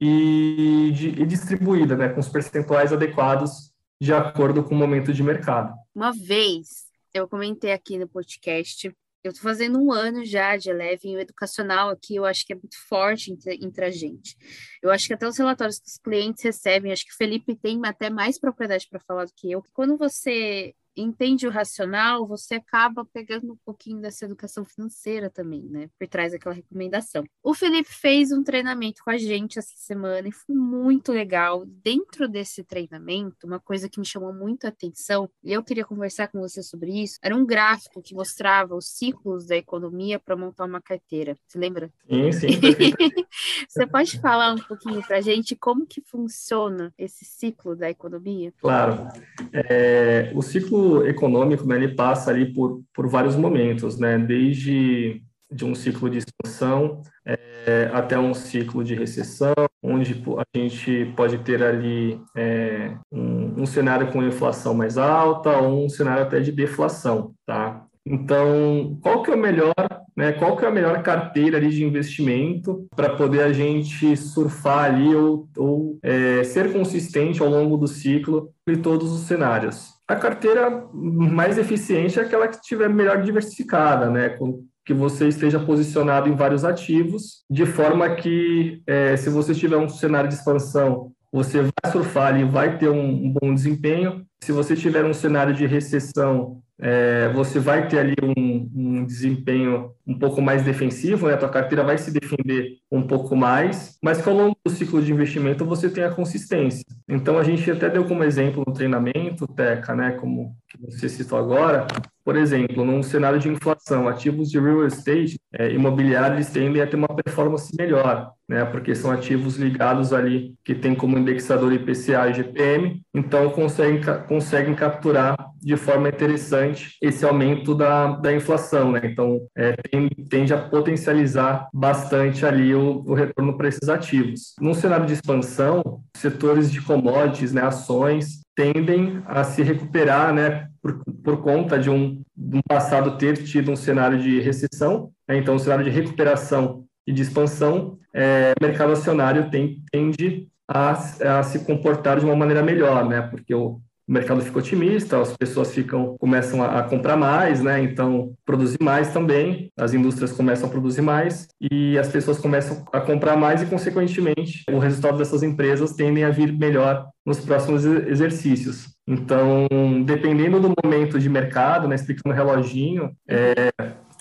e, 0.00 0.92
de, 0.94 1.08
e 1.20 1.26
distribuída, 1.26 1.96
né, 1.96 2.08
com 2.08 2.20
os 2.20 2.28
percentuais 2.28 2.92
adequados 2.92 3.72
de 4.00 4.12
acordo 4.12 4.62
com 4.62 4.76
o 4.76 4.78
momento 4.78 5.12
de 5.12 5.22
mercado. 5.22 5.74
Uma 5.92 6.12
vez 6.12 6.86
eu 7.12 7.26
comentei 7.26 7.72
aqui 7.72 7.98
no 7.98 8.06
podcast, 8.06 8.94
eu 9.28 9.32
estou 9.32 9.50
fazendo 9.50 9.78
um 9.78 9.92
ano 9.92 10.24
já 10.24 10.56
de 10.56 10.70
Eleven, 10.70 11.16
o 11.16 11.20
educacional 11.20 11.90
aqui 11.90 12.16
eu 12.16 12.24
acho 12.24 12.46
que 12.46 12.52
é 12.52 12.56
muito 12.56 12.76
forte 12.88 13.32
entre, 13.32 13.54
entre, 13.62 13.84
a 13.84 13.90
gente. 13.90 14.36
Eu 14.82 14.90
acho 14.90 15.06
que 15.06 15.14
até 15.14 15.28
os 15.28 15.36
relatórios 15.36 15.78
que 15.78 15.88
os 15.88 15.98
clientes 15.98 16.42
recebem, 16.42 16.92
acho 16.92 17.04
que 17.04 17.12
o 17.12 17.16
Felipe 17.16 17.54
tem 17.54 17.80
até 17.84 18.10
mais 18.10 18.38
propriedade 18.38 18.86
para 18.90 19.00
falar 19.00 19.26
do 19.26 19.32
que 19.36 19.50
eu. 19.50 19.62
Quando 19.72 19.96
você 19.96 20.74
entende 21.00 21.46
o 21.46 21.50
racional, 21.50 22.26
você 22.26 22.56
acaba 22.56 23.04
pegando 23.04 23.52
um 23.52 23.56
pouquinho 23.64 24.00
dessa 24.00 24.24
educação 24.24 24.64
financeira 24.64 25.30
também, 25.30 25.62
né? 25.62 25.88
Por 25.98 26.08
trás 26.08 26.32
daquela 26.32 26.54
recomendação. 26.54 27.24
O 27.42 27.54
Felipe 27.54 27.92
fez 27.92 28.32
um 28.32 28.42
treinamento 28.42 29.02
com 29.04 29.10
a 29.10 29.16
gente 29.16 29.58
essa 29.58 29.74
semana 29.76 30.28
e 30.28 30.32
foi 30.32 30.54
muito 30.54 31.12
legal. 31.12 31.64
Dentro 31.66 32.28
desse 32.28 32.64
treinamento, 32.64 33.46
uma 33.46 33.60
coisa 33.60 33.88
que 33.88 34.00
me 34.00 34.06
chamou 34.06 34.32
muito 34.32 34.64
a 34.64 34.68
atenção, 34.68 35.28
e 35.42 35.52
eu 35.52 35.62
queria 35.62 35.84
conversar 35.84 36.28
com 36.28 36.40
você 36.40 36.62
sobre 36.62 36.90
isso, 37.02 37.18
era 37.22 37.36
um 37.36 37.46
gráfico 37.46 38.02
que 38.02 38.14
mostrava 38.14 38.74
os 38.74 38.88
ciclos 38.88 39.46
da 39.46 39.56
economia 39.56 40.18
para 40.18 40.36
montar 40.36 40.64
uma 40.64 40.80
carteira. 40.80 41.36
Você 41.46 41.58
lembra? 41.58 41.90
Sim, 42.08 42.32
sim. 42.32 42.48
você 43.68 43.86
pode 43.86 44.20
falar 44.20 44.54
um 44.54 44.58
pouquinho 44.58 45.02
para 45.02 45.18
a 45.18 45.20
gente 45.20 45.54
como 45.54 45.86
que 45.86 46.00
funciona 46.00 46.92
esse 46.98 47.24
ciclo 47.24 47.76
da 47.76 47.90
economia? 47.90 48.52
Claro. 48.60 49.08
É, 49.52 50.32
o 50.34 50.42
ciclo 50.42 50.87
econômico, 51.04 51.66
né, 51.66 51.76
ele 51.76 51.94
passa 51.94 52.30
ali 52.30 52.52
por, 52.52 52.82
por 52.94 53.08
vários 53.08 53.36
momentos, 53.36 53.98
né, 53.98 54.18
desde 54.18 55.22
de 55.50 55.64
um 55.64 55.74
ciclo 55.74 56.10
de 56.10 56.18
expansão 56.18 57.00
é, 57.24 57.90
até 57.92 58.18
um 58.18 58.32
ciclo 58.32 58.82
de 58.82 58.94
recessão, 58.94 59.54
onde 59.82 60.22
a 60.38 60.58
gente 60.58 61.12
pode 61.16 61.38
ter 61.38 61.62
ali 61.62 62.20
é, 62.36 62.94
um, 63.12 63.62
um, 63.62 63.66
cenário 63.66 64.10
com 64.10 64.22
inflação 64.22 64.74
mais 64.74 64.96
alta 64.96 65.56
ou 65.58 65.84
um 65.84 65.88
cenário 65.88 66.22
até 66.22 66.40
de 66.40 66.50
deflação, 66.50 67.34
tá? 67.46 67.84
Então, 68.06 68.98
qual 69.02 69.22
que 69.22 69.30
é 69.30 69.34
o 69.34 69.38
melhor, 69.38 69.74
né? 70.18 70.32
Qual 70.32 70.56
que 70.56 70.64
é 70.64 70.68
a 70.68 70.72
melhor 70.72 71.00
carteira 71.00 71.58
ali 71.58 71.70
de 71.70 71.84
investimento 71.84 72.88
para 72.96 73.10
poder 73.10 73.40
a 73.44 73.52
gente 73.52 74.16
surfar 74.16 74.86
ali 74.86 75.14
ou, 75.14 75.48
ou 75.56 75.96
é, 76.02 76.42
ser 76.42 76.72
consistente 76.72 77.40
ao 77.40 77.48
longo 77.48 77.76
do 77.76 77.86
ciclo 77.86 78.50
de 78.68 78.78
todos 78.78 79.12
os 79.12 79.28
cenários? 79.28 79.94
A 80.08 80.16
carteira 80.16 80.88
mais 80.92 81.56
eficiente 81.56 82.18
é 82.18 82.22
aquela 82.22 82.48
que 82.48 82.56
estiver 82.56 82.88
melhor 82.88 83.22
diversificada, 83.22 84.10
né? 84.10 84.30
Com, 84.30 84.64
que 84.84 84.92
você 84.92 85.28
esteja 85.28 85.60
posicionado 85.60 86.28
em 86.28 86.34
vários 86.34 86.64
ativos, 86.64 87.44
de 87.48 87.64
forma 87.64 88.16
que, 88.16 88.82
é, 88.88 89.16
se 89.16 89.30
você 89.30 89.54
tiver 89.54 89.76
um 89.76 89.88
cenário 89.88 90.28
de 90.28 90.34
expansão, 90.34 91.12
você 91.30 91.60
vai 91.60 91.92
surfar 91.92 92.34
ali, 92.34 92.42
vai 92.42 92.76
ter 92.76 92.88
um, 92.88 93.26
um 93.26 93.32
bom 93.40 93.54
desempenho. 93.54 94.26
Se 94.42 94.50
você 94.50 94.74
tiver 94.74 95.04
um 95.04 95.14
cenário 95.14 95.54
de 95.54 95.64
recessão, 95.64 96.60
é, 96.80 97.28
você 97.30 97.58
vai 97.58 97.88
ter 97.88 97.98
ali 97.98 98.14
um, 98.22 98.70
um, 98.74 99.04
desempenho 99.04 99.92
um 100.06 100.16
pouco 100.16 100.40
mais 100.40 100.62
defensivo, 100.62 101.26
né? 101.26 101.34
a 101.34 101.36
tua 101.36 101.48
carteira 101.48 101.82
vai 101.82 101.98
se 101.98 102.12
defender 102.12 102.76
um 102.90 103.02
pouco 103.02 103.34
mais, 103.34 103.98
mas 104.02 104.22
que 104.22 104.28
ao 104.28 104.34
longo 104.34 104.56
do 104.64 104.70
ciclo 104.70 105.02
de 105.02 105.12
investimento 105.12 105.64
você 105.64 105.90
tem 105.90 106.04
a 106.04 106.10
consistência. 106.10 106.84
Então 107.08 107.36
a 107.36 107.42
gente 107.42 107.68
até 107.70 107.90
deu 107.90 108.04
como 108.04 108.22
exemplo 108.22 108.62
no 108.66 108.72
treinamento, 108.72 109.46
Teca, 109.48 109.94
né, 109.94 110.12
como 110.12 110.56
você 110.80 111.08
citou 111.08 111.38
agora, 111.38 111.86
por 112.24 112.36
exemplo, 112.36 112.84
num 112.84 113.02
cenário 113.02 113.38
de 113.38 113.48
inflação, 113.48 114.06
ativos 114.06 114.50
de 114.50 114.60
real 114.60 114.86
estate 114.86 115.40
é, 115.52 115.72
imobiliários 115.72 116.50
tendem 116.50 116.82
a 116.82 116.86
ter 116.86 116.96
uma 116.96 117.08
performance 117.08 117.74
melhor, 117.74 118.32
né, 118.46 118.66
porque 118.66 118.94
são 118.94 119.10
ativos 119.10 119.56
ligados 119.56 120.12
ali 120.12 120.54
que 120.62 120.74
tem 120.74 120.94
como 120.94 121.18
indexador 121.18 121.72
IPCA 121.72 122.28
e 122.28 122.34
GPM, 122.34 123.02
então 123.14 123.48
conseguem, 123.50 124.00
conseguem 124.28 124.74
capturar 124.74 125.36
de 125.58 125.76
forma 125.76 126.10
interessante 126.10 126.67
esse 127.02 127.24
aumento 127.24 127.74
da, 127.74 128.12
da 128.16 128.32
inflação, 128.32 128.92
né? 128.92 129.00
Então, 129.04 129.40
é, 129.56 129.72
tende, 129.90 130.14
tende 130.28 130.54
a 130.54 130.58
potencializar 130.58 131.68
bastante 131.72 132.44
ali 132.44 132.74
o, 132.74 133.02
o 133.06 133.14
retorno 133.14 133.56
para 133.56 133.68
esses 133.68 133.88
ativos. 133.88 134.54
Num 134.60 134.74
cenário 134.74 135.06
de 135.06 135.14
expansão, 135.14 136.02
setores 136.16 136.70
de 136.70 136.80
commodities, 136.80 137.52
né, 137.52 137.62
ações, 137.62 138.40
tendem 138.56 139.22
a 139.26 139.44
se 139.44 139.62
recuperar, 139.62 140.34
né, 140.34 140.68
por, 140.82 141.00
por 141.22 141.42
conta 141.42 141.78
de 141.78 141.90
um, 141.90 142.22
de 142.36 142.56
um 142.56 142.62
passado 142.66 143.16
ter 143.16 143.36
tido 143.36 143.70
um 143.70 143.76
cenário 143.76 144.18
de 144.18 144.40
recessão, 144.40 145.10
né? 145.28 145.36
então 145.36 145.54
um 145.54 145.58
cenário 145.58 145.84
de 145.84 145.90
recuperação 145.90 146.84
e 147.06 147.12
de 147.12 147.22
expansão, 147.22 147.98
é, 148.12 148.52
o 148.60 148.64
mercado 148.64 148.92
acionário 148.92 149.50
tem, 149.50 149.82
tende 149.90 150.48
a, 150.66 150.90
a, 150.90 151.42
se 151.42 151.60
comportar 151.60 152.18
de 152.18 152.24
uma 152.24 152.36
maneira 152.36 152.62
melhor, 152.62 153.08
né, 153.08 153.22
porque 153.22 153.54
o, 153.54 153.80
o 154.08 154.12
mercado 154.12 154.40
fica 154.40 154.58
otimista, 154.58 155.20
as 155.20 155.36
pessoas 155.36 155.74
ficam 155.74 156.16
começam 156.18 156.62
a, 156.62 156.78
a, 156.78 156.82
comprar 156.82 157.16
mais, 157.16 157.62
né? 157.62 157.82
Então 157.82 158.32
produzir 158.44 158.78
mais 158.80 159.12
também, 159.12 159.70
as 159.76 159.92
indústrias 159.92 160.32
começam 160.32 160.66
a 160.66 160.72
produzir 160.72 161.02
mais 161.02 161.46
e 161.70 161.98
as 161.98 162.08
pessoas 162.08 162.38
começam 162.38 162.84
a 162.90 163.00
comprar 163.00 163.36
mais 163.36 163.60
e 163.60 163.66
consequentemente 163.66 164.64
o 164.70 164.78
resultado 164.78 165.18
dessas 165.18 165.42
empresas 165.42 165.92
tendem 165.92 166.24
a 166.24 166.30
vir 166.30 166.52
melhor 166.52 167.06
nos 167.24 167.38
próximos 167.40 167.84
exercícios. 167.84 168.96
Então, 169.06 169.66
dependendo 170.04 170.58
do 170.58 170.72
momento 170.82 171.18
de 171.18 171.28
mercado, 171.28 171.86
né, 171.86 171.94
explicando 171.94 172.34
o 172.34 172.36
reloginho, 172.36 173.12
é, 173.28 173.70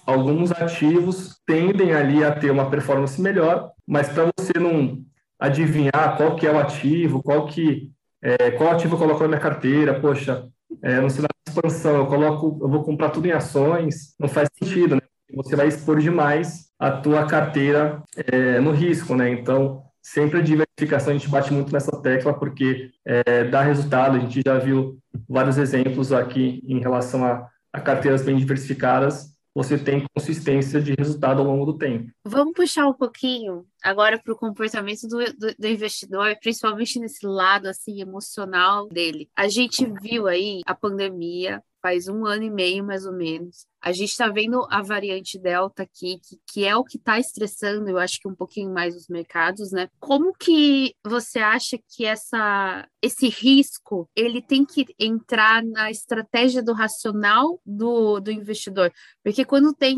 alguns 0.06 0.52
ativos 0.52 1.40
tendem 1.46 1.94
ali 1.94 2.24
a 2.24 2.32
ter 2.32 2.52
uma 2.52 2.70
performance 2.70 3.22
melhor, 3.22 3.72
mas 3.88 4.10
para 4.10 4.30
você 4.38 4.60
não 4.60 5.00
adivinhar 5.40 6.18
qual 6.18 6.36
que 6.36 6.46
é 6.46 6.52
o 6.52 6.60
ativo, 6.60 7.22
qual 7.24 7.46
que 7.46 7.92
é, 8.22 8.52
qual 8.52 8.72
ativo 8.72 8.96
eu 8.96 9.00
coloco 9.00 9.22
na 9.22 9.28
minha 9.28 9.40
carteira? 9.40 10.00
Poxa, 10.00 10.48
é, 10.82 11.00
no 11.00 11.10
cenário 11.10 11.36
de 11.46 11.52
expansão, 11.52 11.96
eu 11.98 12.08
coloco, 12.08 12.58
eu 12.62 12.70
vou 12.70 12.84
comprar 12.84 13.10
tudo 13.10 13.28
em 13.28 13.32
ações, 13.32 14.16
não 14.20 14.28
faz 14.28 14.50
sentido, 14.58 14.96
né? 14.96 15.02
Você 15.36 15.56
vai 15.56 15.68
expor 15.68 16.00
demais 16.00 16.68
a 16.80 16.92
tua 16.92 17.26
carteira 17.26 18.02
é, 18.16 18.60
no 18.60 18.72
risco, 18.72 19.16
né? 19.16 19.30
Então, 19.30 19.84
sempre 20.02 20.40
a 20.40 20.42
diversificação, 20.42 21.12
a 21.12 21.18
gente 21.18 21.30
bate 21.30 21.52
muito 21.52 21.72
nessa 21.74 21.92
tecla 22.02 22.34
porque 22.34 22.92
é, 23.06 23.44
dá 23.44 23.62
resultado. 23.62 24.16
A 24.16 24.20
gente 24.20 24.42
já 24.46 24.58
viu 24.58 24.98
vários 25.28 25.58
exemplos 25.58 26.14
aqui 26.14 26.64
em 26.66 26.80
relação 26.80 27.26
a, 27.26 27.48
a 27.74 27.80
carteiras 27.82 28.24
bem 28.24 28.38
diversificadas 28.38 29.37
você 29.58 29.76
tem 29.76 30.06
consistência 30.16 30.80
de 30.80 30.94
resultado 30.94 31.40
ao 31.40 31.48
longo 31.48 31.66
do 31.66 31.80
tempo. 31.80 32.12
Vamos 32.24 32.54
puxar 32.54 32.88
um 32.88 32.94
pouquinho 32.94 33.66
agora 33.82 34.22
para 34.24 34.32
o 34.32 34.38
comportamento 34.38 35.08
do, 35.08 35.18
do, 35.34 35.56
do, 35.58 35.68
investidor, 35.68 36.38
principalmente 36.40 37.00
nesse 37.00 37.26
lado 37.26 37.66
assim 37.66 38.00
emocional 38.00 38.88
dele. 38.88 39.28
A 39.36 39.48
gente 39.48 39.84
viu 40.00 40.28
aí 40.28 40.62
a 40.64 40.76
pandemia 40.76 41.64
faz 41.82 42.08
um 42.08 42.24
ano 42.28 42.44
e 42.44 42.52
meio 42.52 42.84
mais 42.84 43.08
ou 43.08 43.14
menos. 43.14 43.66
A 43.88 43.94
gente 43.94 44.10
está 44.10 44.28
vendo 44.28 44.68
a 44.70 44.82
variante 44.82 45.40
Delta 45.40 45.84
aqui, 45.84 46.20
que, 46.20 46.38
que 46.46 46.66
é 46.66 46.76
o 46.76 46.84
que 46.84 46.98
está 46.98 47.18
estressando, 47.18 47.90
eu 47.90 47.98
acho 47.98 48.20
que 48.20 48.28
um 48.28 48.36
pouquinho 48.36 48.70
mais 48.70 48.94
os 48.98 49.08
mercados, 49.08 49.72
né? 49.72 49.90
Como 49.98 50.34
que 50.34 50.94
você 51.06 51.40
acha 51.40 51.80
que 51.88 52.06
essa, 52.06 52.86
esse 53.02 53.30
risco 53.30 54.10
ele 54.14 54.42
tem 54.42 54.66
que 54.66 54.88
entrar 55.00 55.64
na 55.64 55.90
estratégia 55.90 56.62
do 56.62 56.74
racional 56.74 57.62
do, 57.66 58.20
do 58.20 58.30
investidor? 58.30 58.92
Porque 59.24 59.46
quando 59.46 59.74
tem 59.74 59.98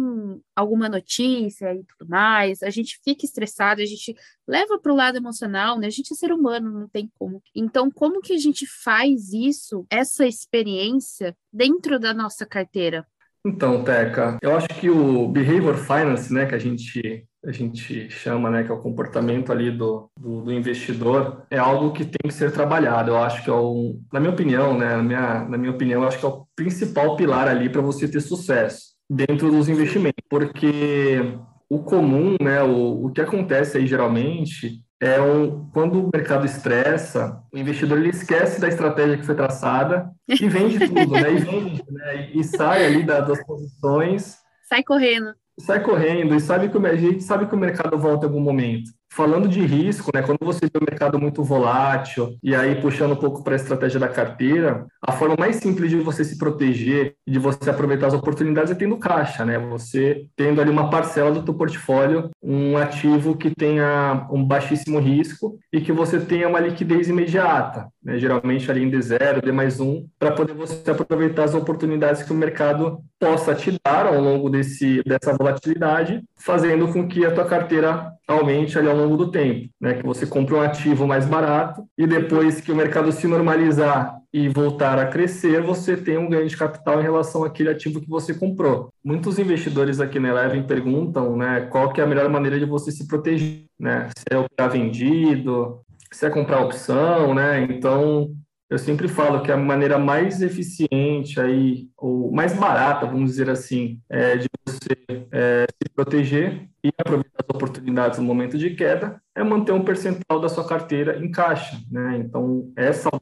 alguma 0.55 0.88
notícia 0.88 1.74
e 1.74 1.84
tudo 1.84 2.08
mais, 2.08 2.62
a 2.62 2.69
gente 2.69 3.00
fica 3.03 3.25
estressado, 3.25 3.81
a 3.81 3.86
gente 3.86 4.15
leva 4.48 4.77
para 4.77 4.93
o 4.93 4.96
lado 4.96 5.17
emocional, 5.17 5.79
né? 5.79 5.88
A 5.88 5.89
gente 5.89 6.13
é 6.13 6.15
ser 6.15 6.31
humano, 6.31 6.69
não 6.69 6.88
tem 6.88 7.12
como. 7.17 7.41
Então, 7.55 7.89
como 7.89 8.22
que 8.22 8.34
a 8.34 8.38
gente 8.38 8.67
faz 8.67 9.34
isso, 9.34 9.84
essa 9.89 10.27
experiência, 10.27 11.36
dentro 11.51 12.00
da 12.00 12.13
nossa 12.13 12.46
carteira? 12.46 13.03
Então, 13.46 13.84
Teca, 13.84 14.38
eu 14.41 14.55
acho 14.55 14.67
que 14.67 14.89
o 14.89 15.27
behavior 15.27 15.75
finance, 15.77 16.34
né, 16.34 16.46
que 16.46 16.55
a 16.55 16.60
gente 16.60 17.25
a 17.46 17.53
gente 17.53 18.10
chama, 18.10 18.50
né, 18.50 18.63
que 18.63 18.72
é 18.72 18.74
o 18.74 18.81
comportamento 18.81 19.50
ali 19.51 19.72
do, 19.72 20.10
do, 20.19 20.41
do, 20.41 20.51
investidor, 20.51 21.46
é 21.50 21.58
algo 21.58 21.93
que 21.93 22.03
tem 22.03 22.27
que 22.29 22.34
ser 22.34 22.51
trabalhado. 22.51 23.12
Eu 23.12 23.17
acho 23.17 23.41
que 23.43 23.50
é 23.50 23.53
o, 23.53 23.98
na 24.12 24.19
minha 24.19 24.34
opinião, 24.34 24.77
né, 24.77 24.98
na 24.98 25.03
minha, 25.03 25.46
na 25.46 25.58
minha 25.58 25.72
opinião, 25.72 26.01
eu 26.01 26.08
acho 26.08 26.19
que 26.19 26.25
é 26.25 26.27
o 26.27 26.46
principal 26.53 27.15
pilar 27.15 27.48
ali 27.48 27.69
para 27.69 27.81
você 27.81 28.10
ter 28.10 28.19
sucesso 28.19 28.89
dentro 29.10 29.50
dos 29.50 29.69
investimentos, 29.69 30.22
porque 30.29 31.34
o 31.69 31.79
comum, 31.79 32.36
né, 32.41 32.62
o, 32.62 33.05
o 33.05 33.12
que 33.12 33.22
acontece 33.22 33.77
aí 33.77 33.88
geralmente 33.88 34.84
é 35.01 35.22
um, 35.22 35.70
quando 35.72 36.03
o 36.03 36.10
mercado 36.13 36.46
estressa, 36.46 37.41
o 37.53 37.58
investidor 37.58 37.98
ele 37.98 38.10
esquece 38.10 38.60
da 38.60 38.68
estratégia 38.68 39.18
que 39.18 39.25
foi 39.25 39.36
traçada 39.36 40.12
e 40.27 40.48
vende 40.48 40.79
tudo, 40.88 41.12
né? 41.12 41.34
E 41.34 41.38
vende, 41.38 41.84
né? 41.89 42.32
E, 42.34 42.44
sai 42.44 42.86
ali 42.86 43.03
da, 43.03 43.22
das 43.22 43.44
posições. 43.46 44.38
Sai 44.68 44.84
correndo. 44.84 45.34
Sai 45.60 45.82
correndo 45.82 46.36
e 46.36 46.39
sabe 46.39 46.70
que 46.70 46.77
a 46.77 46.96
gente 46.96 47.24
sabe 47.24 47.48
que 47.48 47.56
o 47.56 47.58
mercado 47.58 47.98
volta 47.98 48.25
em 48.25 48.29
algum 48.29 48.41
momento 48.41 48.91
falando 49.12 49.48
de 49.48 49.62
risco, 49.62 50.12
né, 50.13 50.22
quando 50.22 50.39
você 50.42 50.62
vê 50.62 50.80
o 50.80 50.86
mercado 50.89 51.20
muito 51.20 51.44
volátil 51.44 52.38
e 52.44 52.56
aí 52.56 52.75
puxando 52.80 53.13
um 53.13 53.16
pouco 53.16 53.44
para 53.44 53.54
a 53.54 53.56
estratégia 53.56 54.00
da 54.00 54.08
carteira, 54.08 54.86
a 55.01 55.12
forma 55.12 55.36
mais 55.38 55.58
simples 55.58 55.89
de 55.89 55.98
você 55.98 56.24
se 56.24 56.38
proteger 56.38 57.16
e 57.25 57.32
de 57.32 57.39
você 57.39 57.70
aproveitar 57.70 58.08
as 58.08 58.13
oportunidades 58.13 58.72
é 58.72 58.75
tendo 58.75 58.98
caixa, 58.98 59.44
né? 59.44 59.58
Você 59.58 60.25
tendo 60.36 60.62
ali 60.62 60.70
uma 60.70 60.89
parcela 60.89 61.32
do 61.32 61.44
teu 61.44 61.54
portfólio, 61.54 62.30
um 62.42 62.78
ativo 62.78 63.36
que 63.36 63.50
tenha 63.50 64.28
um 64.32 64.44
baixíssimo 64.44 65.00
risco 65.00 65.58
e 65.74 65.82
que 65.82 65.92
você 65.92 66.20
tenha 66.20 66.48
uma 66.48 66.60
liquidez 66.60 67.10
imediata, 67.10 67.88
né? 68.04 68.20
Geralmente 68.20 68.70
ali 68.70 68.84
em 68.84 68.92
D0, 68.92 69.42
D 69.44 69.51
mais 69.51 69.80
um, 69.80 70.06
para 70.18 70.32
poder 70.32 70.54
você 70.54 70.92
aproveitar 70.92 71.44
as 71.44 71.56
oportunidades 71.56 72.24
que 72.24 72.32
o 72.32 72.36
mercado 72.36 73.00
possa 73.20 73.54
te 73.54 73.78
dar 73.84 74.06
ao 74.06 74.20
longo 74.22 74.50
desse, 74.50 75.04
dessa 75.04 75.34
volatilidade, 75.34 76.24
fazendo 76.38 76.88
com 76.88 77.08
que 77.08 77.25
a 77.25 77.32
tua 77.32 77.46
carteira 77.46 78.13
aumente 78.28 78.78
ali 78.78 78.88
ao 78.88 78.96
longo 79.00 79.18
do 79.18 79.32
tempo, 79.32 79.70
né? 79.79 79.96
Que 79.96 80.06
você 80.06 80.25
compre 80.25 80.53
um 80.53 80.62
ativo 80.62 81.08
mais 81.08 81.25
barato 81.25 81.84
e 81.98 82.06
depois 82.06 82.62
que 82.62 82.72
o 82.72 82.75
mercado 82.75 83.12
se 83.12 83.27
normalizar 83.27 84.20
e 84.32 84.48
voltar 84.48 85.00
a 85.00 85.08
crescer, 85.08 85.62
você 85.62 85.98
tem 85.98 86.18
um 86.18 86.29
ganho 86.29 86.48
de 86.48 86.56
capital 86.56 87.00
em 87.00 87.03
relação 87.03 87.44
àquele 87.44 87.70
ativo 87.70 88.00
que 88.00 88.10
você 88.10 88.34
comprou. 88.34 88.89
Muitos 89.03 89.39
investidores 89.39 90.00
aqui 90.00 90.20
na 90.20 90.29
Eleven 90.29 90.63
perguntam, 90.63 91.36
né, 91.36 91.62
qual 91.72 91.91
que 91.91 92.00
é 92.00 92.03
a 92.03 92.08
melhor 92.08 92.29
maneira 92.29 92.60
de 92.60 92.65
você 92.65 92.91
se 92.91 93.08
proteger, 93.08 93.63
né? 93.79 94.10
Se 94.15 94.25
é 94.29 94.38
operar 94.38 94.72
vendido, 94.72 95.82
se 96.12 96.25
é 96.25 96.29
comprar 96.29 96.62
opção, 96.62 97.34
né? 97.34 97.63
Então, 97.63 98.32
eu 98.70 98.77
sempre 98.77 99.08
falo 99.08 99.41
que 99.41 99.51
a 99.51 99.58
maneira 99.58 99.98
mais 99.98 100.41
eficiente 100.41 101.39
aí, 101.39 101.88
ou 101.98 102.32
mais 102.32 102.53
barata, 102.53 103.08
vamos 103.08 103.32
dizer 103.32 103.50
assim, 103.50 104.00
é 104.10 104.38
de 104.38 104.49
você 104.72 105.28
é, 105.32 105.66
se 105.66 105.90
proteger 105.94 106.70
e 106.84 106.90
aproveitar 106.98 107.44
as 107.44 107.56
oportunidades 107.56 108.20
no 108.20 108.26
momento 108.26 108.58
de 108.58 108.72
queda 108.72 109.22
é 109.36 109.44
manter 109.44 109.72
um 109.72 109.84
percentual 109.84 110.40
da 110.40 110.50
sua 110.50 110.68
carteira 110.68 111.18
em 111.24 111.32
caixa, 111.32 111.80
né? 111.92 112.18
Então, 112.18 112.72
é 112.76 112.92
saudável 112.94 113.22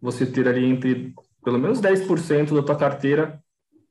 você 0.00 0.24
ter 0.24 0.48
ali 0.48 0.64
entre 0.64 1.14
pelo 1.44 1.58
menos 1.58 1.80
10% 1.80 2.54
da 2.54 2.62
tua 2.62 2.76
carteira 2.76 3.42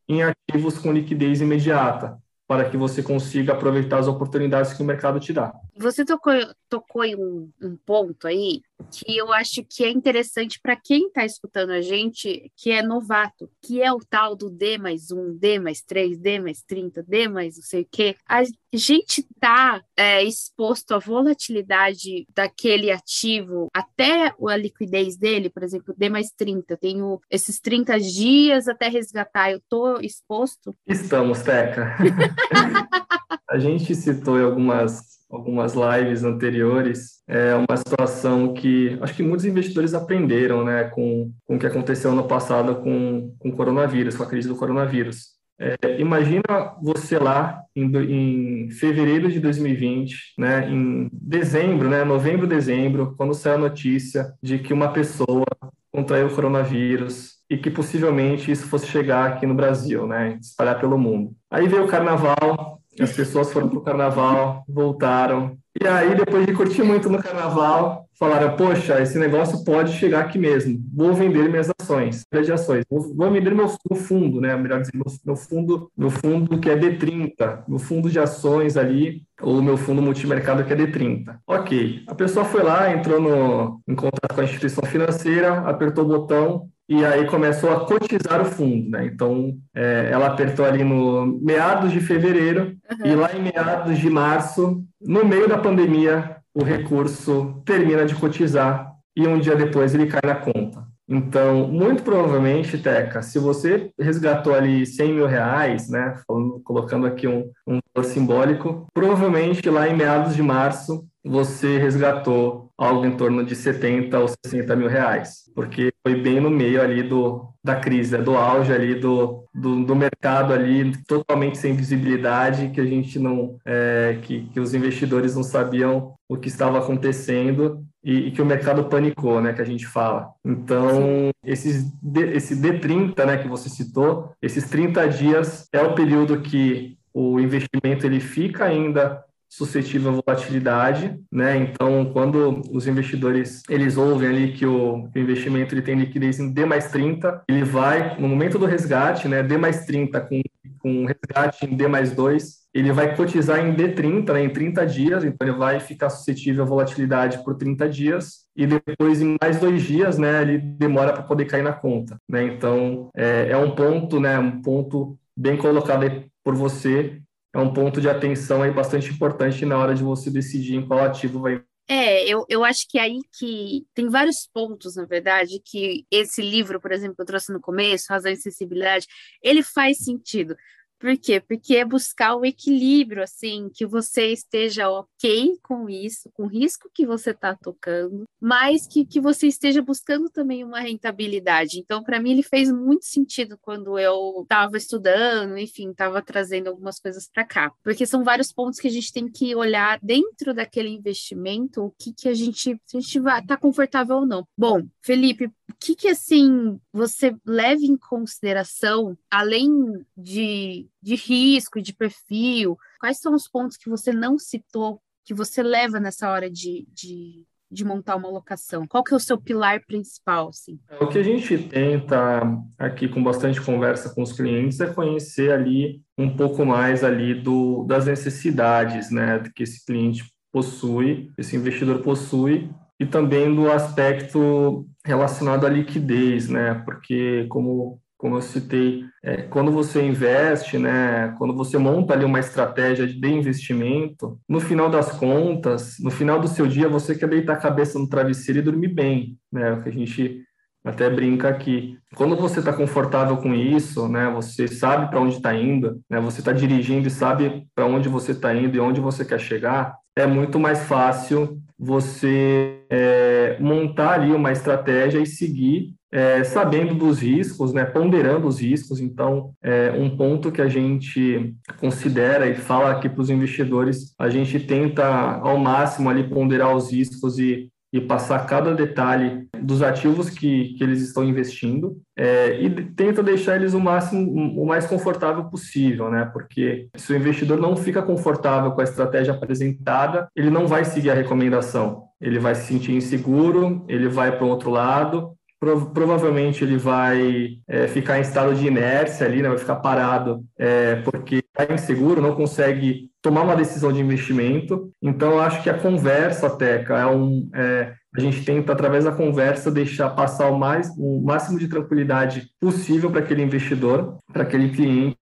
em 0.07 0.21
ativos 0.23 0.77
com 0.77 0.93
liquidez 0.93 1.41
imediata, 1.41 2.17
para 2.47 2.69
que 2.69 2.77
você 2.77 3.03
consiga 3.03 3.53
aproveitar 3.53 3.99
as 3.99 4.07
oportunidades 4.07 4.73
que 4.73 4.81
o 4.81 4.85
mercado 4.85 5.19
te 5.19 5.33
dá. 5.33 5.53
Você 5.79 6.03
tocou, 6.03 6.33
tocou 6.69 7.03
em 7.03 7.15
um, 7.15 7.51
um 7.61 7.77
ponto 7.77 8.27
aí 8.27 8.61
que 8.91 9.17
eu 9.17 9.31
acho 9.33 9.63
que 9.63 9.83
é 9.83 9.89
interessante 9.89 10.59
para 10.61 10.75
quem 10.75 11.07
está 11.07 11.25
escutando 11.25 11.71
a 11.71 11.81
gente, 11.81 12.51
que 12.55 12.71
é 12.71 12.81
novato, 12.81 13.49
que 13.61 13.81
é 13.81 13.91
o 13.91 13.99
tal 13.99 14.35
do 14.35 14.49
D 14.49 14.77
mais 14.77 15.11
um, 15.11 15.35
D 15.35 15.59
mais 15.59 15.81
três, 15.81 16.17
D 16.17 16.39
mais 16.39 16.61
30, 16.63 17.03
D 17.03 17.27
mais 17.27 17.57
não 17.57 17.63
sei 17.63 17.81
o 17.81 17.87
quê. 17.91 18.15
A 18.27 18.43
gente 18.73 19.21
está 19.21 19.81
é, 19.95 20.23
exposto 20.23 20.93
à 20.93 20.99
volatilidade 20.99 22.27
daquele 22.33 22.91
ativo 22.91 23.67
até 23.73 24.33
a 24.47 24.57
liquidez 24.57 25.17
dele, 25.17 25.49
por 25.49 25.63
exemplo, 25.63 25.93
D 25.97 26.09
mais 26.09 26.29
30. 26.31 26.73
Eu 26.73 26.77
tenho 26.77 27.21
esses 27.29 27.59
30 27.59 27.99
dias 27.99 28.67
até 28.67 28.87
resgatar, 28.87 29.51
eu 29.51 29.57
estou 29.57 29.99
exposto? 30.01 30.75
Estamos, 30.87 31.41
Teca. 31.41 31.97
a 33.49 33.57
gente 33.57 33.93
citou 33.95 34.39
em 34.39 34.43
algumas 34.43 35.17
algumas 35.29 35.73
lives 35.73 36.23
anteriores, 36.23 37.21
é 37.27 37.53
uma 37.53 37.75
situação 37.75 38.53
que 38.53 38.97
acho 39.01 39.13
que 39.13 39.23
muitos 39.23 39.45
investidores 39.45 39.93
aprenderam 39.93 40.63
né, 40.63 40.85
com, 40.85 41.31
com 41.45 41.55
o 41.55 41.59
que 41.59 41.67
aconteceu 41.67 42.13
no 42.13 42.27
passado 42.27 42.75
com, 42.75 43.35
com 43.37 43.49
o 43.49 43.55
coronavírus, 43.55 44.15
com 44.15 44.23
a 44.23 44.27
crise 44.27 44.47
do 44.47 44.55
coronavírus. 44.55 45.35
É, 45.59 45.99
imagina 45.99 46.43
você 46.81 47.17
lá 47.17 47.61
em, 47.75 47.91
em, 47.97 48.69
fevereiro 48.71 49.29
de 49.31 49.39
2020, 49.39 50.35
né, 50.37 50.69
em 50.69 51.09
dezembro, 51.11 51.89
né, 51.89 52.03
novembro, 52.03 52.45
dezembro, 52.45 53.15
quando 53.17 53.33
saiu 53.33 53.55
a 53.55 53.59
notícia 53.59 54.33
de 54.41 54.59
que 54.59 54.71
uma 54.71 54.93
pessoa 54.93 55.45
contraiu 55.91 56.27
o 56.27 56.35
coronavírus 56.35 57.37
e 57.49 57.57
que 57.57 57.71
possivelmente 57.71 58.51
isso 58.51 58.67
fosse 58.67 58.85
chegar 58.87 59.31
aqui 59.31 59.47
no 59.47 59.55
Brasil, 59.55 60.05
né, 60.05 60.37
espalhar 60.39 60.79
pelo 60.79 60.97
mundo. 60.97 61.31
Aí 61.49 61.67
veio 61.67 61.85
o 61.85 61.87
carnaval, 61.87 62.76
as 63.03 63.11
pessoas 63.11 63.51
foram 63.51 63.69
para 63.69 63.79
o 63.79 63.83
carnaval, 63.83 64.63
voltaram. 64.67 65.57
E 65.79 65.87
aí, 65.87 66.15
depois 66.15 66.45
de 66.45 66.53
curtir 66.53 66.81
muito 66.81 67.09
no 67.09 67.21
carnaval, 67.21 68.07
falaram: 68.17 68.55
Poxa, 68.55 68.99
esse 69.01 69.17
negócio 69.19 69.63
pode 69.63 69.93
chegar 69.93 70.21
aqui 70.21 70.39
mesmo. 70.39 70.83
Vou 70.93 71.13
vender 71.13 71.47
minhas 71.49 71.69
ações, 71.79 72.25
de 72.31 72.51
ações. 72.51 72.83
Vou, 72.89 73.15
vou 73.15 73.31
vender 73.31 73.53
meu, 73.53 73.67
meu, 73.89 73.99
fundo, 73.99 74.41
né? 74.41 74.55
Melhor 74.55 74.81
dizer, 74.81 74.93
meu, 74.95 75.05
meu, 75.25 75.35
fundo, 75.35 75.91
meu 75.95 76.09
fundo 76.09 76.59
que 76.59 76.69
é 76.69 76.75
D30, 76.75 77.63
meu 77.67 77.79
fundo 77.79 78.09
de 78.09 78.19
ações 78.19 78.75
ali, 78.75 79.23
ou 79.41 79.61
meu 79.61 79.77
fundo 79.77 80.01
multimercado 80.01 80.63
que 80.63 80.73
é 80.73 80.75
D30. 80.75 81.37
Ok. 81.45 82.03
A 82.07 82.15
pessoa 82.15 82.45
foi 82.45 82.63
lá, 82.63 82.91
entrou 82.91 83.21
no, 83.21 83.81
em 83.87 83.95
contato 83.95 84.33
com 84.33 84.41
a 84.41 84.43
instituição 84.43 84.83
financeira, 84.83 85.59
apertou 85.59 86.05
o 86.05 86.07
botão, 86.07 86.69
e 86.89 87.03
aí 87.03 87.25
começou 87.25 87.71
a 87.71 87.85
cotizar 87.85 88.41
o 88.41 88.45
fundo, 88.45 88.89
né? 88.91 89.05
Então, 89.05 89.53
é, 89.75 90.09
ela 90.11 90.27
apertou 90.27 90.65
ali 90.65 90.83
no 90.83 91.39
meados 91.41 91.91
de 91.91 91.99
fevereiro 91.99 92.77
uhum. 92.89 93.05
e 93.05 93.15
lá 93.15 93.35
em 93.35 93.41
meados 93.41 93.97
de 93.97 94.09
março, 94.09 94.83
no 95.01 95.25
meio 95.25 95.49
da 95.49 95.57
pandemia, 95.57 96.37
o 96.53 96.63
recurso 96.63 97.61
termina 97.65 98.05
de 98.05 98.15
cotizar 98.15 98.91
e 99.15 99.27
um 99.27 99.37
dia 99.37 99.55
depois 99.55 99.93
ele 99.93 100.07
cai 100.07 100.21
na 100.23 100.35
conta. 100.35 100.87
Então, 101.09 101.67
muito 101.67 102.03
provavelmente, 102.03 102.77
Teca, 102.77 103.21
se 103.21 103.39
você 103.39 103.91
resgatou 103.97 104.53
ali 104.53 104.85
100 104.85 105.13
mil 105.13 105.25
reais, 105.25 105.89
né, 105.89 106.15
falando, 106.27 106.59
colocando 106.63 107.07
aqui 107.07 107.27
um, 107.27 107.49
um 107.65 107.79
valor 107.95 108.09
simbólico, 108.09 108.87
provavelmente 108.93 109.69
lá 109.69 109.87
em 109.87 109.95
meados 109.95 110.35
de 110.35 110.43
março 110.43 111.05
você 111.27 111.77
resgatou 111.77 112.69
algo 112.77 113.05
em 113.05 113.17
torno 113.17 113.43
de 113.43 113.55
70 113.55 114.19
ou 114.19 114.27
60 114.27 114.75
mil 114.75 114.87
reais, 114.87 115.51
porque 115.55 115.91
foi 116.05 116.15
bem 116.15 116.39
no 116.39 116.49
meio 116.49 116.81
ali 116.81 117.01
do, 117.01 117.49
da 117.63 117.75
crise, 117.75 118.15
né, 118.15 118.23
do 118.23 118.35
auge 118.35 118.71
ali 118.71 118.95
do, 118.95 119.43
do, 119.53 119.83
do, 119.83 119.95
mercado 119.95 120.53
ali 120.53 120.95
totalmente 121.07 121.57
sem 121.57 121.75
visibilidade, 121.75 122.69
que 122.69 122.79
a 122.79 122.85
gente 122.85 123.17
não, 123.17 123.57
é, 123.65 124.19
que, 124.21 124.47
que 124.53 124.59
os 124.59 124.75
investidores 124.75 125.35
não 125.35 125.43
sabiam 125.43 126.13
o 126.29 126.37
que 126.37 126.47
estava 126.47 126.77
acontecendo 126.77 127.83
e, 128.03 128.27
e, 128.27 128.31
que 128.31 128.41
o 128.41 128.45
mercado 128.45 128.85
panicou, 128.85 129.41
né, 129.41 129.53
que 129.53 129.61
a 129.61 129.65
gente 129.65 129.87
fala. 129.87 130.29
Então, 130.45 131.29
esses, 131.43 131.91
esse 132.33 132.55
D30, 132.55 133.25
né, 133.25 133.37
que 133.37 133.47
você 133.47 133.69
citou, 133.69 134.31
esses 134.41 134.69
30 134.69 135.07
dias 135.09 135.67
é 135.73 135.81
o 135.81 135.95
período 135.95 136.41
que 136.41 136.95
o 137.13 137.39
investimento 137.39 138.05
ele 138.05 138.19
fica 138.19 138.65
ainda 138.65 139.23
suscetível 139.49 140.11
à 140.11 140.21
volatilidade, 140.25 141.17
né? 141.31 141.57
Então, 141.57 142.05
quando 142.11 142.61
os 142.71 142.87
investidores 142.87 143.63
eles 143.69 143.97
ouvem 143.97 144.29
ali 144.29 144.53
que 144.53 144.65
o, 144.65 145.09
investimento 145.15 145.73
ele 145.73 145.81
tem 145.81 145.95
liquidez 145.95 146.39
em 146.39 146.51
D 146.51 146.65
mais 146.65 146.91
30, 146.91 147.43
ele 147.47 147.63
vai, 147.63 148.19
no 148.19 148.27
momento 148.27 148.59
do 148.59 148.65
resgate, 148.65 149.27
né, 149.27 149.41
D 149.41 149.57
mais 149.57 149.85
30 149.85 150.21
com, 150.21 150.41
com 150.79 151.05
resgate 151.05 151.65
em 151.65 151.75
D 151.75 151.87
mais 151.87 152.11
2, 152.11 152.67
ele 152.73 152.91
vai 152.91 153.15
cotizar 153.15 153.59
em 153.59 153.73
D30, 153.73 154.33
né, 154.33 154.43
em 154.43 154.49
30 154.49 154.85
dias, 154.85 155.23
então 155.23 155.47
ele 155.47 155.57
vai 155.57 155.79
ficar 155.79 156.09
suscetível 156.09 156.63
à 156.63 156.67
volatilidade 156.67 157.43
por 157.43 157.55
30 157.55 157.89
dias, 157.89 158.45
e 158.55 158.67
depois 158.67 159.21
em 159.21 159.35
mais 159.41 159.59
dois 159.59 159.81
dias, 159.81 160.17
né, 160.17 160.41
ele 160.41 160.59
demora 160.59 161.13
para 161.13 161.23
poder 161.23 161.45
cair 161.45 161.63
na 161.63 161.73
conta, 161.73 162.19
né? 162.29 162.43
Então, 162.43 163.09
é, 163.15 163.49
é 163.49 163.57
um 163.57 163.71
ponto, 163.71 164.19
né, 164.19 164.37
um 164.37 164.61
ponto 164.61 165.17
bem 165.35 165.57
colocado 165.57 166.03
aí 166.03 166.25
por 166.43 166.55
você 166.55 167.21
é 167.53 167.59
um 167.59 167.73
ponto 167.73 167.99
de 168.01 168.09
atenção 168.09 168.61
aí 168.61 168.71
bastante 168.71 169.11
importante 169.11 169.65
na 169.65 169.77
hora 169.77 169.95
de 169.95 170.03
você 170.03 170.29
decidir 170.29 170.75
em 170.75 170.87
qual 170.87 171.03
ativo 171.03 171.39
vai 171.39 171.63
é, 171.89 172.27
eu, 172.27 172.45
eu 172.49 172.65
acho 172.65 172.85
que 172.89 172.99
aí 172.99 173.19
que 173.39 173.87
tem 173.93 174.09
vários 174.09 174.45
pontos, 174.53 174.97
na 174.97 175.05
verdade, 175.05 175.61
que 175.63 176.05
esse 176.11 176.41
livro, 176.41 176.81
por 176.81 176.91
exemplo, 176.91 177.15
que 177.15 177.21
eu 177.21 177.25
trouxe 177.25 177.53
no 177.53 177.61
começo, 177.61 178.07
Razão 178.09 178.29
e 178.29 178.35
Sensibilidade, 178.35 179.07
ele 179.41 179.63
faz 179.63 179.99
sentido. 179.99 180.53
Por 180.99 181.17
quê? 181.17 181.39
Porque 181.39 181.75
é 181.75 181.85
buscar 181.85 182.35
o 182.35 182.45
equilíbrio, 182.45 183.23
assim, 183.23 183.69
que 183.73 183.85
você 183.85 184.31
esteja 184.31 184.89
ok 184.89 185.57
com 185.61 185.87
isso, 185.89 186.29
com 186.33 186.43
o 186.43 186.47
risco 186.47 186.89
que 186.93 187.05
você 187.05 187.31
está 187.31 187.55
tocando, 187.55 188.25
mas 188.41 188.87
que, 188.87 189.05
que 189.05 189.21
você 189.21 189.47
esteja 189.47 189.81
buscando 189.81 190.29
também 190.29 190.63
uma 190.63 190.79
rentabilidade. 190.79 191.79
Então, 191.79 192.03
para 192.03 192.19
mim, 192.19 192.31
ele 192.31 192.43
fez 192.43 192.71
muito 192.71 193.05
sentido 193.05 193.57
quando 193.61 193.97
eu 193.99 194.41
estava 194.41 194.77
estudando, 194.77 195.57
enfim, 195.57 195.91
estava 195.91 196.21
trazendo 196.21 196.67
algumas 196.67 196.99
coisas 196.99 197.29
para 197.31 197.45
cá, 197.45 197.71
porque 197.83 198.05
são 198.05 198.23
vários 198.23 198.51
pontos 198.51 198.79
que 198.79 198.87
a 198.87 198.91
gente 198.91 199.13
tem 199.13 199.29
que 199.29 199.55
olhar 199.55 199.99
dentro 200.01 200.53
daquele 200.53 200.89
investimento, 200.89 201.83
o 201.83 201.91
que, 201.91 202.13
que 202.13 202.27
a 202.27 202.33
gente, 202.33 202.79
se 202.85 202.97
a 202.97 202.99
gente 202.99 203.19
vai 203.19 203.41
estar 203.41 203.55
tá 203.55 203.61
confortável 203.61 204.17
ou 204.17 204.25
não. 204.25 204.47
Bom, 204.57 204.83
Felipe, 205.01 205.45
o 205.45 205.73
que, 205.79 205.95
que 205.95 206.07
assim 206.07 206.79
você 206.91 207.35
leva 207.45 207.81
em 207.83 207.97
consideração, 207.97 209.17
além 209.29 209.69
de 210.15 210.86
de 211.01 211.15
risco 211.15 211.79
e 211.79 211.81
de 211.81 211.93
perfil? 211.93 212.77
Quais 212.99 213.19
são 213.19 213.33
os 213.33 213.47
pontos 213.47 213.77
que 213.77 213.89
você 213.89 214.11
não 214.11 214.37
citou, 214.37 215.01
que 215.25 215.33
você 215.33 215.61
leva 215.61 215.99
nessa 215.99 216.29
hora 216.29 216.49
de, 216.49 216.87
de, 216.91 217.45
de 217.69 217.85
montar 217.85 218.15
uma 218.15 218.29
locação? 218.29 218.87
Qual 218.87 219.03
que 219.03 219.13
é 219.13 219.17
o 219.17 219.19
seu 219.19 219.39
pilar 219.39 219.81
principal? 219.85 220.49
Assim? 220.49 220.79
O 220.99 221.07
que 221.07 221.17
a 221.17 221.23
gente 221.23 221.57
tenta 221.57 222.41
aqui 222.77 223.07
com 223.07 223.23
bastante 223.23 223.61
conversa 223.61 224.13
com 224.13 224.21
os 224.23 224.33
clientes 224.33 224.79
é 224.79 224.93
conhecer 224.93 225.51
ali 225.51 226.01
um 226.17 226.35
pouco 226.35 226.65
mais 226.65 227.03
ali 227.03 227.33
do, 227.33 227.83
das 227.83 228.05
necessidades 228.05 229.11
né, 229.11 229.43
que 229.55 229.63
esse 229.63 229.85
cliente 229.85 230.23
possui, 230.51 231.31
esse 231.37 231.55
investidor 231.55 232.01
possui, 232.01 232.69
e 232.99 233.05
também 233.05 233.53
do 233.53 233.71
aspecto 233.71 234.87
relacionado 235.05 235.65
à 235.65 235.69
liquidez, 235.69 236.49
né? 236.49 236.81
Porque 236.85 237.45
como 237.47 238.01
como 238.17 238.35
eu 238.35 238.41
citei, 238.41 239.03
é, 239.23 239.43
quando 239.43 239.71
você 239.71 240.01
investe, 240.01 240.79
né, 240.79 241.35
quando 241.37 241.55
você 241.55 241.77
monta 241.77 242.13
ali 242.13 242.25
uma 242.25 242.39
estratégia 242.39 243.05
de 243.05 243.27
investimento, 243.27 244.39
no 244.49 244.59
final 244.59 244.89
das 244.89 245.11
contas, 245.11 245.97
no 245.99 246.09
final 246.09 246.39
do 246.39 246.47
seu 246.47 246.65
dia, 246.65 246.89
você 246.89 247.15
quer 247.15 247.29
deitar 247.29 247.53
a 247.53 247.61
cabeça 247.61 247.99
no 247.99 248.09
travesseiro 248.09 248.59
e 248.59 248.63
dormir 248.63 248.87
bem, 248.87 249.37
né, 249.51 249.73
o 249.73 249.83
que 249.83 249.89
a 249.89 249.91
gente 249.91 250.41
até 250.83 251.09
brinca 251.09 251.49
aqui. 251.49 251.97
Quando 252.15 252.35
você 252.35 252.59
está 252.59 252.73
confortável 252.73 253.37
com 253.37 253.53
isso, 253.53 254.07
né, 254.07 254.31
você 254.33 254.67
sabe 254.67 255.09
para 255.09 255.19
onde 255.19 255.35
está 255.35 255.53
indo, 255.53 256.01
né, 256.09 256.19
você 256.19 256.39
está 256.39 256.51
dirigindo 256.51 257.07
e 257.07 257.11
sabe 257.11 257.67
para 257.75 257.85
onde 257.85 258.09
você 258.09 258.31
está 258.31 258.53
indo 258.53 258.75
e 258.75 258.79
onde 258.79 258.99
você 258.99 259.23
quer 259.23 259.39
chegar, 259.39 259.95
é 260.15 260.25
muito 260.25 260.59
mais 260.59 260.83
fácil 260.83 261.61
você 261.77 262.81
é, 262.89 263.57
montar 263.59 264.13
ali 264.13 264.31
uma 264.31 264.51
estratégia 264.51 265.19
e 265.19 265.27
seguir 265.27 265.96
é, 266.11 266.43
sabendo 266.43 266.95
dos 266.95 267.19
riscos, 267.19 267.73
né, 267.73 267.85
ponderando 267.85 268.47
os 268.47 268.61
riscos. 268.61 268.99
Então, 268.99 269.51
é 269.61 269.91
um 269.91 270.15
ponto 270.15 270.51
que 270.51 270.61
a 270.61 270.69
gente 270.69 271.53
considera 271.79 272.47
e 272.47 272.55
fala 272.55 272.91
aqui 272.91 273.09
para 273.09 273.21
os 273.21 273.29
investidores, 273.29 274.13
a 274.17 274.29
gente 274.29 274.59
tenta 274.59 275.05
ao 275.05 275.57
máximo 275.57 276.09
ali 276.09 276.23
ponderar 276.23 276.75
os 276.75 276.91
riscos 276.91 277.37
e 277.37 277.69
e 277.91 278.01
passar 278.01 278.45
cada 278.45 278.73
detalhe 278.73 279.47
dos 279.61 279.81
ativos 279.81 280.29
que, 280.29 280.75
que 280.75 280.83
eles 280.83 281.01
estão 281.01 281.23
investindo 281.23 281.97
é, 282.17 282.59
e 282.61 282.69
tenta 282.69 283.23
deixar 283.23 283.55
eles 283.55 283.73
o 283.73 283.79
máximo 283.79 284.61
o 284.61 284.65
mais 284.65 284.85
confortável 284.85 285.45
possível, 285.45 286.09
né? 286.11 286.29
Porque 286.33 286.89
se 286.95 287.13
o 287.13 287.15
investidor 287.15 287.59
não 287.59 287.75
fica 287.75 288.01
confortável 288.01 288.71
com 288.71 288.81
a 288.81 288.83
estratégia 288.83 289.33
apresentada, 289.33 290.27
ele 290.35 290.49
não 290.49 290.67
vai 290.67 290.83
seguir 290.83 291.11
a 291.11 291.15
recomendação. 291.15 292.03
Ele 292.19 292.39
vai 292.39 292.55
se 292.55 292.67
sentir 292.67 292.93
inseguro, 292.93 293.85
ele 293.87 294.09
vai 294.09 294.35
para 294.35 294.45
o 294.45 294.49
outro 294.49 294.69
lado 294.69 295.36
provavelmente 295.59 296.63
ele 296.63 296.77
vai 296.77 297.57
é, 297.67 297.87
ficar 297.87 298.17
em 298.17 298.21
estado 298.21 298.53
de 298.53 298.67
inércia 298.67 299.25
ali, 299.25 299.41
né, 299.41 299.49
vai 299.49 299.57
ficar 299.57 299.77
parado, 299.77 300.43
é, 300.57 300.97
porque 300.97 301.43
está 301.59 301.73
inseguro, 301.73 302.21
não 302.21 302.35
consegue 302.35 303.09
tomar 303.21 303.41
uma 303.41 303.55
decisão 303.55 303.91
de 303.91 303.99
investimento. 303.99 304.91
Então, 305.01 305.39
acho 305.39 305.63
que 305.63 305.69
a 305.69 305.77
conversa, 305.77 306.49
Teca, 306.49 306.97
é 306.97 307.05
um, 307.07 307.49
é, 307.53 307.93
a 308.15 308.19
gente 308.21 308.43
tenta, 308.43 308.71
através 308.71 309.03
da 309.03 309.11
conversa, 309.11 309.71
deixar 309.71 310.09
passar 310.11 310.49
o, 310.49 310.57
mais, 310.57 310.89
o 310.97 311.21
máximo 311.21 311.59
de 311.59 311.67
tranquilidade 311.67 312.47
possível 312.59 313.11
para 313.11 313.19
aquele 313.19 313.43
investidor, 313.43 314.17
para 314.31 314.43
aquele 314.43 314.69
cliente, 314.69 315.17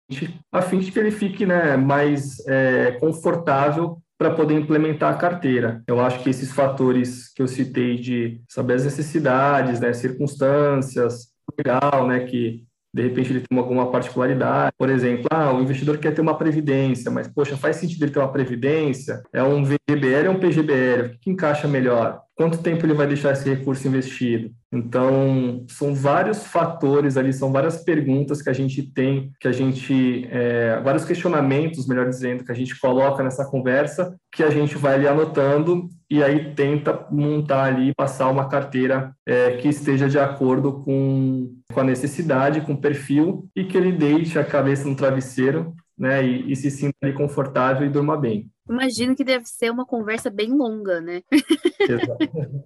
a 0.52 0.62
fim 0.62 0.80
de 0.80 0.92
que 0.92 1.00
ele 1.00 1.12
fique 1.12 1.46
né, 1.46 1.76
mais 1.78 2.46
é, 2.48 2.92
confortável 3.00 3.98
para 4.18 4.32
poder 4.32 4.56
implementar 4.56 5.14
a 5.14 5.18
carteira. 5.18 5.84
Eu 5.88 6.00
acho 6.00 6.24
que 6.24 6.30
esses 6.30 6.52
fatores 6.52 7.34
que 7.34 7.42
eu 7.42 7.48
citei 7.48 7.96
de 7.98 8.42
saber 8.50 8.76
as 8.76 8.86
necessidades, 8.86 9.80
né, 9.80 9.94
circunstâncias, 9.94 11.30
legal, 11.58 12.08
né, 12.08 12.22
que 12.22 12.64
de 12.94 13.02
repente 13.02 13.34
ele 13.34 13.42
tem 13.42 13.60
alguma 13.60 13.92
particularidade. 13.92 14.72
Por 14.78 14.90
exemplo, 14.90 15.26
ah, 15.30 15.52
o 15.52 15.62
investidor 15.62 15.98
quer 15.98 16.14
ter 16.14 16.22
uma 16.22 16.38
previdência, 16.38 17.12
mas, 17.12 17.28
poxa, 17.28 17.58
faz 17.58 17.76
sentido 17.76 18.04
ele 18.04 18.12
ter 18.12 18.20
uma 18.20 18.32
previdência? 18.32 19.22
É 19.34 19.44
um 19.44 19.66
VGBL 19.66 20.30
ou 20.30 20.36
um 20.36 20.40
PGBL? 20.40 21.08
O 21.08 21.10
que, 21.10 21.18
que 21.18 21.30
encaixa 21.30 21.68
melhor? 21.68 22.22
Quanto 22.36 22.58
tempo 22.58 22.86
ele 22.86 22.94
vai 22.94 23.08
deixar 23.08 23.32
esse 23.32 23.50
recurso 23.50 23.88
investido? 23.88 24.52
Então, 24.70 25.66
são 25.70 25.96
vários 25.96 26.46
fatores 26.46 27.16
ali, 27.16 27.32
são 27.32 27.50
várias 27.50 27.82
perguntas 27.82 28.42
que 28.42 28.50
a 28.50 28.54
gente 28.54 28.84
tem, 28.84 29.32
que 29.40 29.48
a 29.48 29.54
gente, 29.54 30.28
é, 30.30 30.82
vários 30.82 31.06
questionamentos, 31.06 31.88
melhor 31.88 32.10
dizendo, 32.10 32.44
que 32.44 32.52
a 32.52 32.56
gente 32.56 32.78
coloca 32.78 33.24
nessa 33.24 33.46
conversa, 33.46 34.14
que 34.34 34.44
a 34.44 34.50
gente 34.50 34.76
vai 34.76 34.96
ali 34.96 35.08
anotando 35.08 35.88
e 36.10 36.22
aí 36.22 36.54
tenta 36.54 37.08
montar 37.10 37.64
ali, 37.64 37.94
passar 37.96 38.30
uma 38.30 38.50
carteira 38.50 39.16
é, 39.26 39.52
que 39.58 39.70
esteja 39.70 40.10
de 40.10 40.20
acordo 40.20 40.84
com, 40.84 41.56
com 41.74 41.80
a 41.80 41.84
necessidade, 41.86 42.62
com 42.62 42.74
o 42.74 42.82
perfil 42.82 43.48
e 43.56 43.64
que 43.64 43.78
ele 43.78 43.94
deixe 43.94 44.38
a 44.38 44.44
cabeça 44.44 44.88
no 44.88 44.96
travesseiro 44.96 45.74
né, 45.98 46.26
e, 46.26 46.52
e 46.52 46.56
se 46.56 46.70
sinta 46.70 46.96
ali 47.02 47.14
confortável 47.14 47.86
e 47.86 47.90
durma 47.90 48.18
bem. 48.18 48.50
Imagino 48.68 49.16
que 49.16 49.24
deve 49.24 49.46
ser 49.46 49.70
uma 49.70 49.86
conversa 49.86 50.30
bem 50.30 50.52
longa, 50.52 51.00
né? 51.00 51.22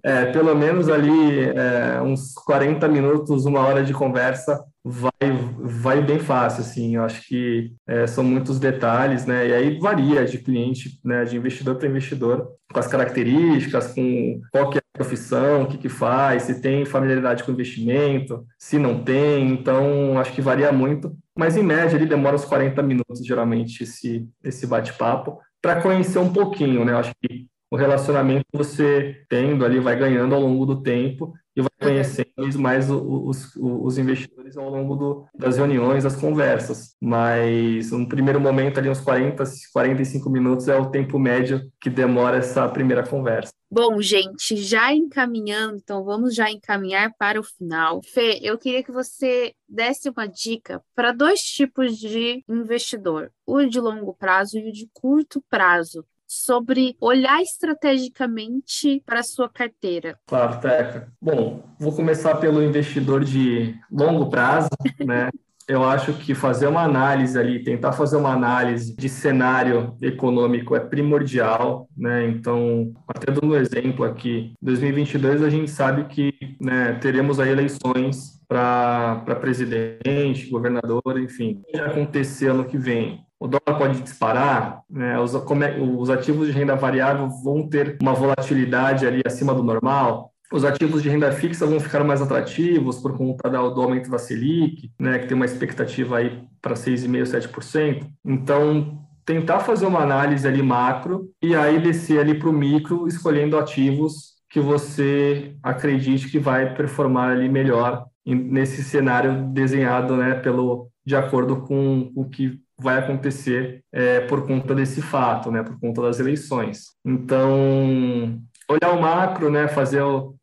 é, 0.02 0.26
pelo 0.32 0.54
menos 0.54 0.88
ali 0.88 1.40
é, 1.40 2.00
uns 2.00 2.32
40 2.32 2.88
minutos, 2.88 3.44
uma 3.44 3.60
hora 3.60 3.84
de 3.84 3.92
conversa 3.92 4.64
vai, 4.82 5.12
vai 5.58 6.00
bem 6.00 6.18
fácil, 6.18 6.62
assim. 6.62 6.96
Eu 6.96 7.04
acho 7.04 7.26
que 7.28 7.72
é, 7.86 8.06
são 8.06 8.24
muitos 8.24 8.58
detalhes, 8.58 9.26
né? 9.26 9.48
E 9.48 9.52
aí 9.52 9.78
varia 9.78 10.24
de 10.24 10.38
cliente, 10.38 10.98
né? 11.04 11.24
De 11.24 11.36
investidor 11.36 11.76
para 11.76 11.88
investidor, 11.88 12.48
com 12.72 12.80
as 12.80 12.86
características, 12.86 13.92
com 13.92 14.40
qual 14.50 14.70
que 14.70 14.78
é 14.78 14.79
profissão, 15.00 15.62
o 15.62 15.66
que 15.66 15.78
que 15.78 15.88
faz, 15.88 16.42
se 16.42 16.60
tem 16.60 16.84
familiaridade 16.84 17.42
com 17.42 17.52
investimento, 17.52 18.44
se 18.58 18.78
não 18.78 19.02
tem. 19.02 19.48
Então, 19.48 20.18
acho 20.18 20.32
que 20.32 20.42
varia 20.42 20.70
muito. 20.70 21.16
Mas, 21.34 21.56
em 21.56 21.62
média, 21.62 21.96
ele 21.96 22.04
demora 22.04 22.36
uns 22.36 22.44
40 22.44 22.82
minutos, 22.82 23.24
geralmente, 23.24 23.82
esse, 23.82 24.28
esse 24.44 24.66
bate-papo 24.66 25.38
para 25.62 25.80
conhecer 25.80 26.18
um 26.18 26.30
pouquinho, 26.30 26.84
né? 26.84 26.94
Acho 26.94 27.12
que 27.22 27.46
o 27.70 27.76
relacionamento 27.76 28.44
você 28.52 29.22
tendo 29.28 29.64
ali 29.64 29.78
vai 29.78 29.96
ganhando 29.96 30.34
ao 30.34 30.40
longo 30.40 30.66
do 30.66 30.82
tempo 30.82 31.32
e 31.54 31.60
vai 31.60 31.70
conhecendo 31.80 32.30
mais 32.58 32.90
os, 32.90 33.54
os, 33.56 33.98
investidores 33.98 34.56
ao 34.56 34.70
longo 34.70 34.96
do, 34.96 35.26
das 35.34 35.56
reuniões, 35.56 36.04
das 36.04 36.16
conversas. 36.16 36.94
Mas 37.00 37.90
no 37.90 38.08
primeiro 38.08 38.40
momento, 38.40 38.78
ali 38.78 38.88
uns 38.88 39.00
40, 39.00 39.42
45 39.72 40.30
minutos 40.30 40.68
é 40.68 40.76
o 40.76 40.90
tempo 40.90 41.18
médio 41.18 41.70
que 41.80 41.90
demora 41.90 42.38
essa 42.38 42.68
primeira 42.68 43.06
conversa. 43.06 43.52
Bom, 43.72 44.00
gente, 44.02 44.56
já 44.56 44.92
encaminhando, 44.92 45.76
então 45.76 46.04
vamos 46.04 46.34
já 46.34 46.50
encaminhar 46.50 47.14
para 47.16 47.38
o 47.38 47.44
final. 47.44 48.00
Fê, 48.02 48.40
eu 48.42 48.58
queria 48.58 48.82
que 48.82 48.90
você 48.90 49.54
desse 49.68 50.08
uma 50.08 50.26
dica 50.26 50.82
para 50.94 51.12
dois 51.12 51.40
tipos 51.40 51.96
de 51.96 52.44
investidor: 52.48 53.30
o 53.46 53.62
de 53.62 53.78
longo 53.78 54.12
prazo 54.12 54.58
e 54.58 54.68
o 54.68 54.72
de 54.72 54.88
curto 54.92 55.42
prazo 55.48 56.04
sobre 56.30 56.96
olhar 57.00 57.42
estrategicamente 57.42 59.02
para 59.04 59.18
a 59.18 59.24
sua 59.24 59.48
carteira? 59.48 60.16
Claro, 60.28 60.60
Teca. 60.60 61.12
Bom, 61.20 61.64
vou 61.76 61.92
começar 61.92 62.36
pelo 62.36 62.62
investidor 62.62 63.24
de 63.24 63.74
longo 63.90 64.30
prazo, 64.30 64.68
né? 65.04 65.28
Eu 65.66 65.82
acho 65.84 66.12
que 66.14 66.32
fazer 66.32 66.68
uma 66.68 66.82
análise 66.82 67.36
ali, 67.36 67.64
tentar 67.64 67.92
fazer 67.92 68.16
uma 68.16 68.32
análise 68.32 68.94
de 68.94 69.08
cenário 69.08 69.96
econômico 70.00 70.76
é 70.76 70.80
primordial, 70.80 71.88
né? 71.96 72.28
Então, 72.28 72.92
até 73.08 73.32
dando 73.32 73.52
um 73.52 73.56
exemplo 73.56 74.04
aqui, 74.04 74.52
2022 74.62 75.42
a 75.42 75.50
gente 75.50 75.70
sabe 75.70 76.04
que 76.04 76.32
né, 76.60 76.92
teremos 77.00 77.40
aí 77.40 77.50
eleições 77.50 78.40
para 78.46 79.36
presidente, 79.40 80.48
governador, 80.48 81.18
enfim. 81.18 81.60
Vai 81.72 81.86
acontecer 81.86 82.48
ano 82.48 82.64
que 82.64 82.78
vem? 82.78 83.24
O 83.40 83.48
dólar 83.48 83.78
pode 83.78 84.02
disparar, 84.02 84.82
né, 84.88 85.18
os, 85.18 85.34
é, 85.34 85.80
os 85.80 86.10
ativos 86.10 86.46
de 86.46 86.52
renda 86.52 86.76
variável 86.76 87.28
vão 87.42 87.66
ter 87.66 87.96
uma 88.02 88.12
volatilidade 88.12 89.06
ali 89.06 89.22
acima 89.24 89.54
do 89.54 89.62
normal, 89.62 90.30
os 90.52 90.64
ativos 90.64 91.02
de 91.02 91.08
renda 91.08 91.32
fixa 91.32 91.64
vão 91.64 91.80
ficar 91.80 92.04
mais 92.04 92.20
atrativos 92.20 92.98
por 92.98 93.16
conta 93.16 93.48
do 93.48 93.80
aumento 93.80 94.10
da 94.10 94.18
Selic, 94.18 94.90
né, 94.98 95.18
que 95.18 95.26
tem 95.26 95.36
uma 95.36 95.46
expectativa 95.46 96.18
aí 96.18 96.42
para 96.60 96.74
6,5%, 96.74 97.50
7%. 97.50 98.06
Então, 98.24 99.00
tentar 99.24 99.60
fazer 99.60 99.86
uma 99.86 100.00
análise 100.00 100.46
ali 100.46 100.60
macro 100.60 101.30
e 101.40 101.54
aí 101.54 101.80
descer 101.80 102.18
ali 102.18 102.34
para 102.34 102.48
o 102.48 102.52
micro, 102.52 103.06
escolhendo 103.06 103.56
ativos 103.56 104.34
que 104.50 104.58
você 104.58 105.54
acredite 105.62 106.28
que 106.28 106.40
vai 106.40 106.74
performar 106.74 107.30
ali 107.30 107.48
melhor 107.48 108.06
nesse 108.26 108.82
cenário 108.82 109.44
desenhado 109.52 110.16
né, 110.16 110.34
pelo, 110.34 110.90
de 111.06 111.14
acordo 111.14 111.62
com 111.62 112.10
o 112.14 112.28
que 112.28 112.60
vai 112.80 112.98
acontecer 112.98 113.82
é, 113.92 114.20
por 114.20 114.46
conta 114.46 114.74
desse 114.74 115.02
fato, 115.02 115.50
né, 115.50 115.62
por 115.62 115.78
conta 115.78 116.02
das 116.02 116.20
eleições. 116.20 116.86
Então, 117.04 118.40
olhar 118.68 118.92
o 118.92 119.00
macro, 119.00 119.50
né, 119.50 119.68
fazer 119.68 120.02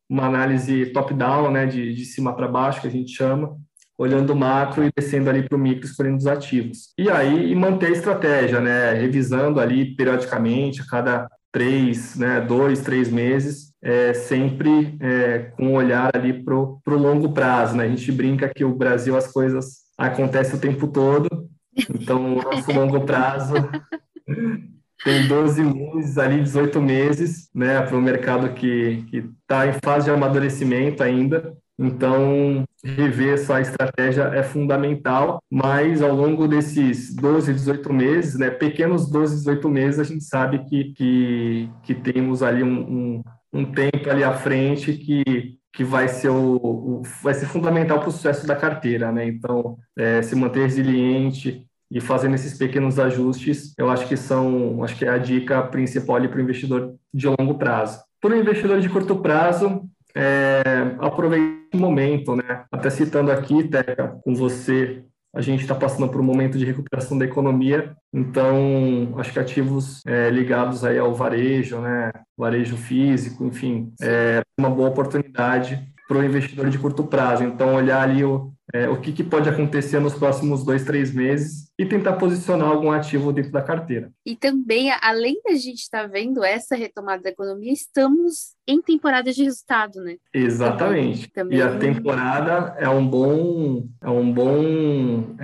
uma 0.10 0.26
análise 0.26 0.88
top-down, 0.88 1.52
né, 1.52 1.66
de, 1.66 1.94
de 1.94 2.06
cima 2.06 2.36
para 2.36 2.48
baixo, 2.48 2.82
que 2.82 2.88
a 2.88 2.92
gente 2.92 3.12
chama, 3.12 3.58
olhando 3.98 4.32
o 4.32 4.36
macro 4.36 4.84
e 4.84 4.92
descendo 4.96 5.30
ali 5.30 5.48
para 5.48 5.56
o 5.56 5.60
micro, 5.60 5.86
escolhendo 5.86 6.18
os 6.18 6.28
ativos. 6.28 6.94
E 6.98 7.10
aí, 7.10 7.52
e 7.52 7.56
manter 7.56 7.88
a 7.88 7.92
estratégia, 7.92 8.60
né, 8.60 8.94
revisando 8.94 9.60
ali 9.60 9.96
periodicamente, 9.96 10.82
a 10.82 10.86
cada 10.86 11.28
três, 11.52 12.16
né, 12.16 12.40
dois, 12.42 12.82
três 12.82 13.10
meses, 13.10 13.74
é, 13.82 14.14
sempre 14.14 14.98
é, 15.00 15.40
com 15.56 15.68
um 15.68 15.74
olhar 15.74 16.12
ali 16.14 16.44
para 16.44 16.54
o 16.56 16.80
longo 16.88 17.34
prazo. 17.34 17.76
Né? 17.76 17.86
A 17.86 17.90
gente 17.90 18.12
brinca 18.12 18.52
que 18.54 18.64
o 18.64 18.76
Brasil 18.76 19.16
as 19.16 19.32
coisas 19.32 19.88
acontecem 19.98 20.56
o 20.56 20.62
tempo 20.62 20.88
todo, 20.88 21.28
então, 21.94 22.38
o 22.38 22.42
nosso 22.42 22.72
longo 22.72 23.02
prazo 23.02 23.54
tem 25.04 25.28
12 25.28 25.64
meses, 25.64 26.18
ali 26.18 26.42
18 26.42 26.82
meses, 26.82 27.50
né, 27.54 27.82
para 27.82 27.96
o 27.96 28.02
mercado 28.02 28.54
que 28.54 29.06
está 29.42 29.68
em 29.68 29.74
fase 29.84 30.06
de 30.06 30.12
amadurecimento 30.12 31.04
ainda. 31.04 31.56
Então, 31.80 32.66
rever 32.84 33.36
essa 33.36 33.62
estratégia 33.62 34.24
é 34.34 34.42
fundamental, 34.42 35.40
mas 35.50 36.02
ao 36.02 36.16
longo 36.16 36.48
desses 36.48 37.14
12, 37.16 37.54
18 37.54 37.94
meses, 37.94 38.40
né, 38.40 38.50
pequenos 38.50 39.10
12, 39.12 39.36
18 39.36 39.70
meses, 39.70 40.00
a 40.00 40.04
gente 40.04 40.24
sabe 40.24 40.66
que, 40.66 40.86
que, 40.94 41.70
que 41.84 41.94
temos 41.94 42.42
ali 42.42 42.64
um, 42.64 42.80
um, 42.80 43.24
um 43.54 43.66
tempo 43.66 44.10
ali 44.10 44.24
à 44.24 44.34
frente 44.34 44.94
que 44.94 45.57
que 45.74 45.84
vai 45.84 46.08
ser 46.08 46.30
o, 46.30 46.56
o 46.56 47.02
vai 47.22 47.34
ser 47.34 47.46
fundamental 47.46 48.00
para 48.00 48.10
o 48.10 48.12
sucesso 48.12 48.48
da 48.48 48.56
carteira, 48.56 49.12
né? 49.12 49.28
Então, 49.28 49.78
é, 49.98 50.22
se 50.22 50.36
manter 50.36 50.62
resiliente 50.62 51.66
e 51.90 52.02
fazendo 52.02 52.36
esses 52.36 52.58
pequenos 52.58 53.00
ajustes, 53.00 53.74
eu 53.78 53.90
acho 53.90 54.08
que 54.08 54.18
são, 54.18 54.84
acho 54.84 54.96
que 54.98 55.06
é 55.06 55.10
a 55.10 55.18
dica 55.18 55.62
principal 55.64 56.20
para 56.28 56.38
o 56.38 56.42
investidor 56.42 56.96
de 57.14 57.28
longo 57.28 57.58
prazo. 57.58 58.02
Para 58.20 58.32
o 58.32 58.36
investidor 58.36 58.80
de 58.82 58.90
curto 58.90 59.18
prazo, 59.18 59.84
é, 60.16 60.64
o 61.00 61.78
momento, 61.78 62.36
né? 62.36 62.66
Até 62.72 62.90
citando 62.90 63.32
aqui, 63.32 63.64
Teca, 63.64 64.20
com 64.24 64.34
você, 64.34 65.04
a 65.38 65.42
gente 65.42 65.62
está 65.62 65.76
passando 65.76 66.10
por 66.10 66.20
um 66.20 66.24
momento 66.24 66.58
de 66.58 66.66
recuperação 66.66 67.16
da 67.16 67.24
economia, 67.24 67.96
então 68.12 69.14
acho 69.18 69.32
que 69.32 69.38
ativos 69.38 70.02
é, 70.08 70.32
ligados 70.32 70.84
aí 70.84 70.98
ao 70.98 71.14
varejo, 71.14 71.80
né? 71.80 72.12
Varejo 72.36 72.76
físico, 72.76 73.46
enfim, 73.46 73.94
é 74.02 74.42
uma 74.58 74.70
boa 74.70 74.90
oportunidade 74.90 75.88
para 76.08 76.18
o 76.18 76.24
investidor 76.24 76.70
de 76.72 76.80
curto 76.80 77.04
prazo. 77.04 77.44
Então, 77.44 77.76
olhar 77.76 78.02
ali 78.02 78.24
o, 78.24 78.52
é, 78.74 78.90
o 78.90 79.00
que, 79.00 79.12
que, 79.12 79.24
pode 79.24 79.48
acontecer 79.48 80.00
nos 80.00 80.14
próximos 80.14 80.64
dois, 80.64 80.84
três 80.84 81.14
meses 81.14 81.72
e 81.80 81.86
tentar 81.86 82.14
posicionar 82.14 82.68
algum 82.68 82.92
ativo 82.92 83.32
dentro 83.32 83.52
da 83.52 83.62
carteira. 83.62 84.12
E 84.26 84.36
também, 84.36 84.92
além 85.02 85.40
da 85.46 85.54
gente 85.54 85.80
estar 85.80 86.02
tá 86.02 86.08
vendo 86.08 86.44
essa 86.44 86.76
retomada 86.76 87.24
da 87.24 87.30
economia, 87.30 87.72
estamos 87.72 88.56
em 88.68 88.82
temporada 88.82 89.32
de 89.32 89.44
resultado, 89.44 90.02
né? 90.02 90.18
Exatamente. 90.34 91.30
Também, 91.30 91.58
também... 91.58 91.60
E 91.60 91.62
a 91.62 91.78
temporada 91.78 92.76
é 92.78 92.90
um 92.90 93.08
bom 93.08 93.88
é 94.02 94.10
um 94.10 94.32
bom 94.32 94.64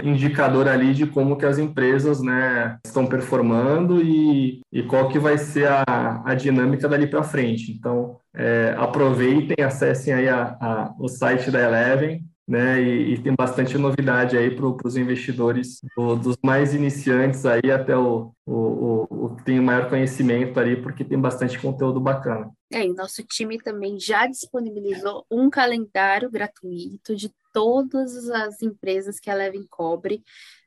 indicador 0.04 0.68
ali 0.68 0.94
de 0.94 1.06
como 1.08 1.38
que 1.38 1.46
as 1.46 1.58
empresas, 1.58 2.22
né, 2.22 2.78
estão 2.86 3.06
performando 3.06 4.02
e, 4.02 4.62
e 4.72 4.84
qual 4.84 5.08
que 5.08 5.20
vai 5.20 5.38
ser 5.38 5.68
a, 5.68 6.22
a 6.26 6.36
dinâmica 6.36 6.90
dali 6.90 7.08
para 7.08 7.24
frente. 7.24 7.72
Então, 7.72 8.18
é, 8.36 8.76
aproveitem, 8.78 9.64
acessem 9.64 10.14
aí 10.14 10.28
a, 10.28 10.58
a, 10.60 10.94
o 11.00 11.08
site 11.08 11.52
da 11.52 11.62
Eleven, 11.62 12.24
né? 12.48 12.82
E, 12.82 13.14
e 13.14 13.22
tem 13.22 13.34
bastante 13.36 13.78
novidade 13.78 14.38
aí 14.38 14.54
para 14.54 14.66
os 14.66 14.98
investidores, 14.98 15.80
do, 15.96 16.16
dos 16.16 16.38
mais 16.44 16.74
iniciantes 16.74 17.46
aí 17.46 17.72
até 17.72 17.96
o, 17.96 18.34
o, 18.46 18.54
o, 18.54 19.08
o 19.26 19.36
que 19.36 19.44
tem 19.44 19.60
maior 19.60 19.90
conhecimento 19.90 20.60
ali, 20.60 20.82
porque 20.82 21.04
tem 21.04 21.20
bastante 21.20 21.60
conteúdo 21.60 22.00
bacana. 22.00 22.52
É, 22.72 22.86
e 22.86 22.94
nosso 22.94 23.24
time 23.24 23.58
também 23.58 24.00
já 24.00 24.28
disponibilizou 24.28 25.26
um 25.32 25.50
calendário 25.50 26.30
gratuito 26.30 27.16
de 27.16 27.32
todas 27.54 28.30
as 28.30 28.62
empresas 28.62 29.20
que 29.20 29.30
a 29.30 29.36
Levin 29.36 29.66
cobre, 29.70 30.24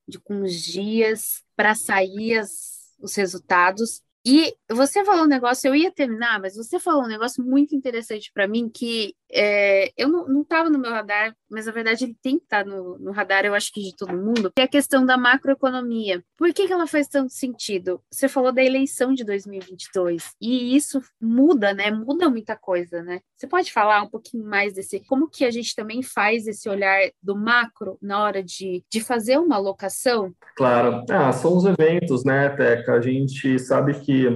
de 0.09 0.19
com 0.19 0.43
os 0.43 0.53
dias 0.53 1.43
para 1.57 1.75
sair 1.75 2.39
as, 2.39 2.95
os 3.01 3.15
resultados 3.17 4.03
e 4.29 4.57
você 4.69 5.05
falou 5.05 5.23
um 5.23 5.29
negócio, 5.29 5.69
eu 5.69 5.75
ia 5.77 5.93
terminar, 5.93 6.41
mas 6.41 6.57
você 6.57 6.81
falou 6.81 7.05
um 7.05 7.09
negócio 7.09 7.45
muito 7.45 7.77
interessante 7.77 8.29
para 8.35 8.49
mim 8.49 8.69
que 8.69 9.15
é, 9.33 9.91
eu 9.97 10.09
não 10.09 10.43
estava 10.43 10.71
no 10.71 10.79
meu 10.79 10.91
radar, 10.91 11.35
mas 11.51 11.67
na 11.67 11.73
verdade 11.73 12.05
ele 12.05 12.17
tem 12.23 12.39
que 12.39 12.45
estar 12.45 12.65
tá 12.65 12.71
no, 12.71 12.99
no, 12.99 13.13
radar, 13.13 13.45
eu 13.45 13.55
acho 13.55 13.73
que 13.73 13.83
de 13.83 13.97
todo 13.97 14.17
mundo, 14.17 14.53
que 14.55 14.61
é 14.61 14.65
a 14.65 14.69
questão 14.69 15.05
da 15.05 15.17
macroeconomia. 15.17 16.23
Por 16.37 16.53
que, 16.53 16.67
que 16.67 16.73
ela 16.73 16.87
faz 16.87 17.09
tanto 17.09 17.33
sentido? 17.33 18.01
Você 18.11 18.29
falou 18.29 18.53
da 18.53 18.63
eleição 18.63 19.13
de 19.15 19.25
2022 19.25 20.33
e 20.41 20.77
isso 20.77 21.01
muda, 21.21 21.73
né? 21.73 21.91
Muda 21.91 22.29
muita 22.29 22.57
coisa, 22.57 23.03
né? 23.03 23.21
Você 23.37 23.47
pode 23.47 23.73
falar 23.73 24.03
um 24.03 24.09
pouquinho 24.09 24.45
mais 24.45 24.75
desse, 24.75 25.01
como 25.01 25.29
que 25.29 25.45
a 25.45 25.51
gente 25.51 25.75
também 25.75 26.03
faz 26.03 26.47
esse 26.47 26.69
olhar 26.69 27.01
do 27.23 27.37
macro 27.37 27.99
na 28.01 28.23
hora 28.23 28.43
de, 28.43 28.85
de 28.91 29.01
fazer 29.01 29.39
uma 29.39 29.57
alocação? 29.57 30.33
Claro, 30.57 31.05
ah, 31.11 31.33
são 31.33 31.57
os 31.57 31.65
eventos, 31.65 32.25
né, 32.25 32.49
Teca? 32.51 32.95
A 32.95 33.01
gente 33.01 33.59
sabe 33.59 33.95
que 34.01 34.27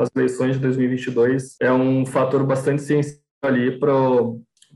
as 0.00 0.08
eleições 0.14 0.56
de 0.56 0.60
2022 0.60 1.56
é 1.60 1.72
um 1.72 2.04
fator 2.04 2.44
bastante 2.44 2.82
sensível 2.82 3.23
ali 3.46 3.78
para 3.78 3.92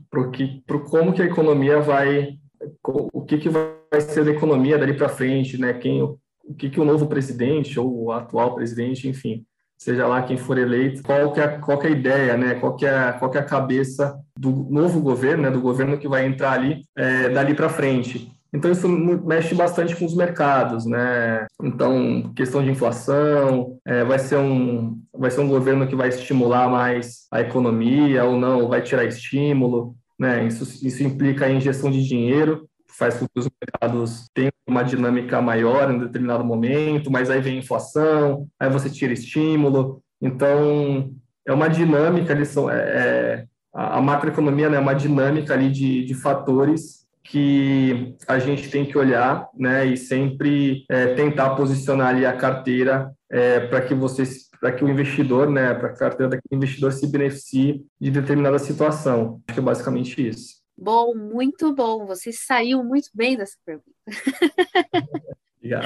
pro 0.09 0.31
que 0.31 0.63
pro 0.65 0.83
como 0.83 1.13
que 1.13 1.21
a 1.21 1.25
economia 1.25 1.79
vai 1.79 2.37
o 2.83 3.23
que 3.23 3.37
que 3.37 3.49
vai 3.49 4.01
ser 4.01 4.25
da 4.25 4.31
economia 4.31 4.77
dali 4.77 4.93
para 4.93 5.09
frente, 5.09 5.59
né? 5.59 5.73
Quem 5.73 6.01
o 6.01 6.55
que 6.57 6.69
que 6.69 6.79
o 6.79 6.85
novo 6.85 7.07
presidente 7.07 7.79
ou 7.79 8.05
o 8.05 8.11
atual 8.11 8.55
presidente, 8.55 9.07
enfim, 9.07 9.45
seja 9.77 10.07
lá 10.07 10.23
quem 10.23 10.35
for 10.35 10.57
eleito, 10.57 11.03
qual 11.03 11.31
que 11.31 11.39
é, 11.39 11.47
qual 11.47 11.77
que 11.77 11.87
é 11.87 11.89
a 11.89 11.93
ideia, 11.93 12.37
né? 12.37 12.55
Qual 12.55 12.75
que 12.75 12.85
é, 12.85 13.11
qual 13.13 13.29
que 13.29 13.37
é 13.37 13.41
a 13.41 13.45
cabeça 13.45 14.19
do 14.37 14.51
novo 14.69 14.99
governo, 14.99 15.43
né? 15.43 15.51
Do 15.51 15.61
governo 15.61 15.97
que 15.97 16.07
vai 16.07 16.25
entrar 16.25 16.53
ali 16.53 16.81
é, 16.97 17.29
dali 17.29 17.53
para 17.53 17.69
frente. 17.69 18.31
Então, 18.53 18.71
isso 18.71 18.87
mexe 18.87 19.53
bastante 19.53 19.95
com 19.95 20.05
os 20.05 20.15
mercados, 20.15 20.85
né? 20.85 21.45
Então, 21.61 22.33
questão 22.35 22.63
de 22.63 22.71
inflação, 22.71 23.77
é, 23.85 24.03
vai, 24.03 24.17
ser 24.17 24.37
um, 24.37 24.99
vai 25.13 25.29
ser 25.29 25.41
um 25.41 25.47
governo 25.47 25.87
que 25.87 25.95
vai 25.95 26.09
estimular 26.09 26.67
mais 26.67 27.27
a 27.31 27.41
economia 27.41 28.23
ou 28.23 28.37
não, 28.37 28.67
vai 28.67 28.81
tirar 28.81 29.05
estímulo, 29.05 29.95
né? 30.17 30.45
Isso, 30.47 30.63
isso 30.85 31.03
implica 31.03 31.45
a 31.45 31.51
injeção 31.51 31.91
de 31.91 32.03
dinheiro, 32.03 32.67
faz 32.97 33.17
com 33.17 33.25
que 33.27 33.39
os 33.39 33.47
mercados 33.61 34.25
tenham 34.33 34.51
uma 34.67 34.83
dinâmica 34.83 35.41
maior 35.41 35.91
em 35.91 35.99
determinado 35.99 36.43
momento, 36.43 37.11
mas 37.11 37.29
aí 37.29 37.39
vem 37.41 37.59
inflação, 37.59 38.47
aí 38.59 38.69
você 38.69 38.89
tira 38.89 39.13
estímulo. 39.13 40.01
Então, 40.19 41.11
é 41.45 41.53
uma 41.53 41.67
dinâmica, 41.69 42.33
ali 42.33 42.45
são, 42.45 42.69
é, 42.69 42.75
é 42.75 43.45
a 43.73 44.01
macroeconomia 44.01 44.69
né, 44.69 44.77
é 44.77 44.79
uma 44.79 44.95
dinâmica 44.95 45.53
ali 45.53 45.71
de, 45.71 46.03
de 46.03 46.13
fatores 46.15 46.98
que 47.29 48.15
a 48.27 48.39
gente 48.39 48.71
tem 48.71 48.83
que 48.83 48.97
olhar, 48.97 49.47
né, 49.53 49.85
e 49.85 49.95
sempre 49.95 50.83
é, 50.89 51.13
tentar 51.13 51.51
posicionar 51.51 52.07
ali 52.07 52.25
a 52.25 52.35
carteira 52.35 53.13
é, 53.29 53.59
para 53.59 53.81
que 53.81 53.93
vocês, 53.93 54.49
para 54.59 54.71
que 54.71 54.83
o 54.83 54.89
investidor, 54.89 55.47
né, 55.47 55.75
para 55.75 55.89
a 55.89 55.95
carteira 55.95 56.31
daquele 56.31 56.55
investidor 56.55 56.91
se 56.91 57.05
beneficie 57.05 57.85
de 58.01 58.09
determinada 58.09 58.57
situação. 58.57 59.41
Acho 59.47 59.53
que 59.53 59.59
é 59.59 59.63
basicamente 59.63 60.27
isso. 60.27 60.59
Bom, 60.75 61.13
muito 61.13 61.71
bom. 61.73 62.07
Você 62.07 62.31
saiu 62.31 62.83
muito 62.83 63.09
bem 63.13 63.37
dessa 63.37 63.57
pergunta. 63.63 63.91
Obrigado. 65.59 65.85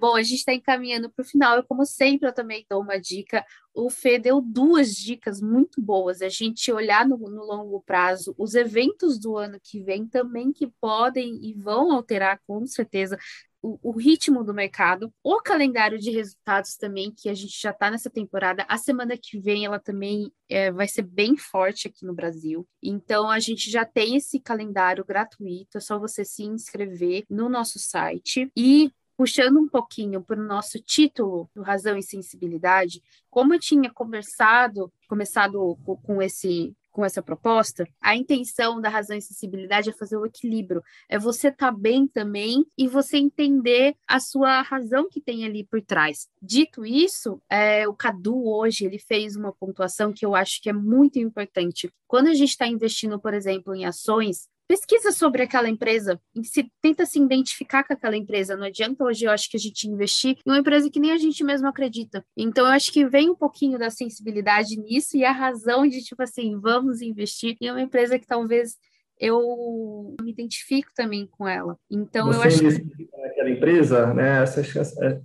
Bom, 0.00 0.14
a 0.16 0.22
gente 0.22 0.38
está 0.38 0.54
encaminhando 0.54 1.10
para 1.10 1.22
o 1.22 1.26
final. 1.26 1.56
Eu, 1.56 1.64
como 1.64 1.84
sempre, 1.84 2.28
eu 2.28 2.32
também 2.32 2.64
dou 2.70 2.80
uma 2.80 2.98
dica. 2.98 3.44
O 3.74 3.90
Fê 3.90 4.18
deu 4.18 4.40
duas 4.40 4.94
dicas 4.94 5.40
muito 5.40 5.82
boas. 5.82 6.22
A 6.22 6.28
gente 6.28 6.72
olhar 6.72 7.06
no, 7.06 7.18
no 7.18 7.44
longo 7.44 7.82
prazo 7.82 8.34
os 8.38 8.54
eventos 8.54 9.18
do 9.18 9.36
ano 9.36 9.58
que 9.62 9.82
vem 9.82 10.06
também 10.06 10.52
que 10.52 10.68
podem 10.80 11.38
e 11.42 11.52
vão 11.52 11.92
alterar, 11.92 12.40
com 12.46 12.64
certeza, 12.66 13.18
o, 13.64 13.78
o, 13.82 13.92
ritmo 13.92 14.44
do 14.44 14.52
mercado, 14.52 15.10
o 15.22 15.40
calendário 15.40 15.98
de 15.98 16.10
resultados 16.10 16.76
também, 16.76 17.10
que 17.10 17.30
a 17.30 17.34
gente 17.34 17.58
já 17.58 17.70
está 17.70 17.90
nessa 17.90 18.10
temporada. 18.10 18.66
A 18.68 18.76
semana 18.76 19.16
que 19.16 19.40
vem 19.40 19.64
ela 19.64 19.78
também 19.78 20.30
é, 20.50 20.70
vai 20.70 20.86
ser 20.86 21.02
bem 21.02 21.34
forte 21.34 21.88
aqui 21.88 22.04
no 22.04 22.12
Brasil. 22.12 22.68
Então 22.82 23.30
a 23.30 23.40
gente 23.40 23.70
já 23.70 23.86
tem 23.86 24.16
esse 24.16 24.38
calendário 24.38 25.02
gratuito, 25.02 25.78
é 25.78 25.80
só 25.80 25.98
você 25.98 26.26
se 26.26 26.44
inscrever 26.44 27.24
no 27.30 27.48
nosso 27.48 27.78
site. 27.78 28.50
E 28.54 28.92
puxando 29.16 29.58
um 29.58 29.68
pouquinho 29.68 30.22
para 30.22 30.40
o 30.40 30.44
nosso 30.44 30.78
título 30.80 31.48
do 31.54 31.62
Razão 31.62 31.96
e 31.96 32.02
Sensibilidade, 32.02 33.02
como 33.30 33.54
eu 33.54 33.60
tinha 33.60 33.90
conversado, 33.90 34.92
começado 35.08 35.76
com 36.02 36.22
esse 36.22 36.74
com 36.94 37.04
essa 37.04 37.20
proposta, 37.20 37.88
a 38.00 38.14
intenção 38.14 38.80
da 38.80 38.88
razão 38.88 39.16
e 39.16 39.20
sensibilidade 39.20 39.90
é 39.90 39.92
fazer 39.92 40.16
o 40.16 40.24
equilíbrio, 40.24 40.80
é 41.08 41.18
você 41.18 41.48
estar 41.48 41.72
tá 41.72 41.76
bem 41.76 42.06
também 42.06 42.64
e 42.78 42.86
você 42.86 43.16
entender 43.16 43.96
a 44.06 44.20
sua 44.20 44.62
razão 44.62 45.08
que 45.10 45.20
tem 45.20 45.44
ali 45.44 45.64
por 45.64 45.82
trás. 45.82 46.28
Dito 46.40 46.86
isso, 46.86 47.42
é, 47.50 47.88
o 47.88 47.94
Cadu 47.94 48.46
hoje 48.46 48.84
ele 48.84 49.00
fez 49.00 49.34
uma 49.34 49.52
pontuação 49.52 50.12
que 50.12 50.24
eu 50.24 50.36
acho 50.36 50.62
que 50.62 50.70
é 50.70 50.72
muito 50.72 51.18
importante. 51.18 51.92
Quando 52.06 52.28
a 52.28 52.34
gente 52.34 52.50
está 52.50 52.68
investindo, 52.68 53.18
por 53.18 53.34
exemplo, 53.34 53.74
em 53.74 53.84
ações, 53.84 54.48
pesquisa 54.68 55.12
sobre 55.12 55.42
aquela 55.42 55.68
empresa, 55.68 56.20
se, 56.42 56.70
tenta 56.80 57.04
se 57.06 57.18
identificar 57.18 57.84
com 57.84 57.92
aquela 57.92 58.16
empresa. 58.16 58.56
Não 58.56 58.66
adianta 58.66 59.04
hoje 59.04 59.24
eu 59.24 59.30
acho 59.30 59.50
que 59.50 59.56
a 59.56 59.60
gente 59.60 59.88
investir 59.88 60.36
em 60.46 60.50
uma 60.50 60.58
empresa 60.58 60.90
que 60.90 61.00
nem 61.00 61.12
a 61.12 61.18
gente 61.18 61.42
mesmo 61.44 61.68
acredita. 61.68 62.24
Então 62.36 62.66
eu 62.66 62.72
acho 62.72 62.92
que 62.92 63.06
vem 63.06 63.30
um 63.30 63.36
pouquinho 63.36 63.78
da 63.78 63.90
sensibilidade 63.90 64.76
nisso 64.76 65.16
e 65.16 65.24
a 65.24 65.32
razão 65.32 65.86
de 65.86 66.02
tipo 66.02 66.22
assim, 66.22 66.58
vamos 66.58 67.02
investir 67.02 67.56
em 67.60 67.70
uma 67.70 67.82
empresa 67.82 68.18
que 68.18 68.26
talvez 68.26 68.76
eu 69.18 70.14
me 70.20 70.32
identifico 70.32 70.90
também 70.94 71.26
com 71.26 71.48
ela. 71.48 71.76
Então 71.90 72.26
Você 72.28 72.38
eu 72.38 72.42
acho 72.42 72.58
que 72.58 73.08
naquela 73.22 73.50
empresa, 73.50 74.14
né? 74.14 74.42
Essa, 74.42 74.62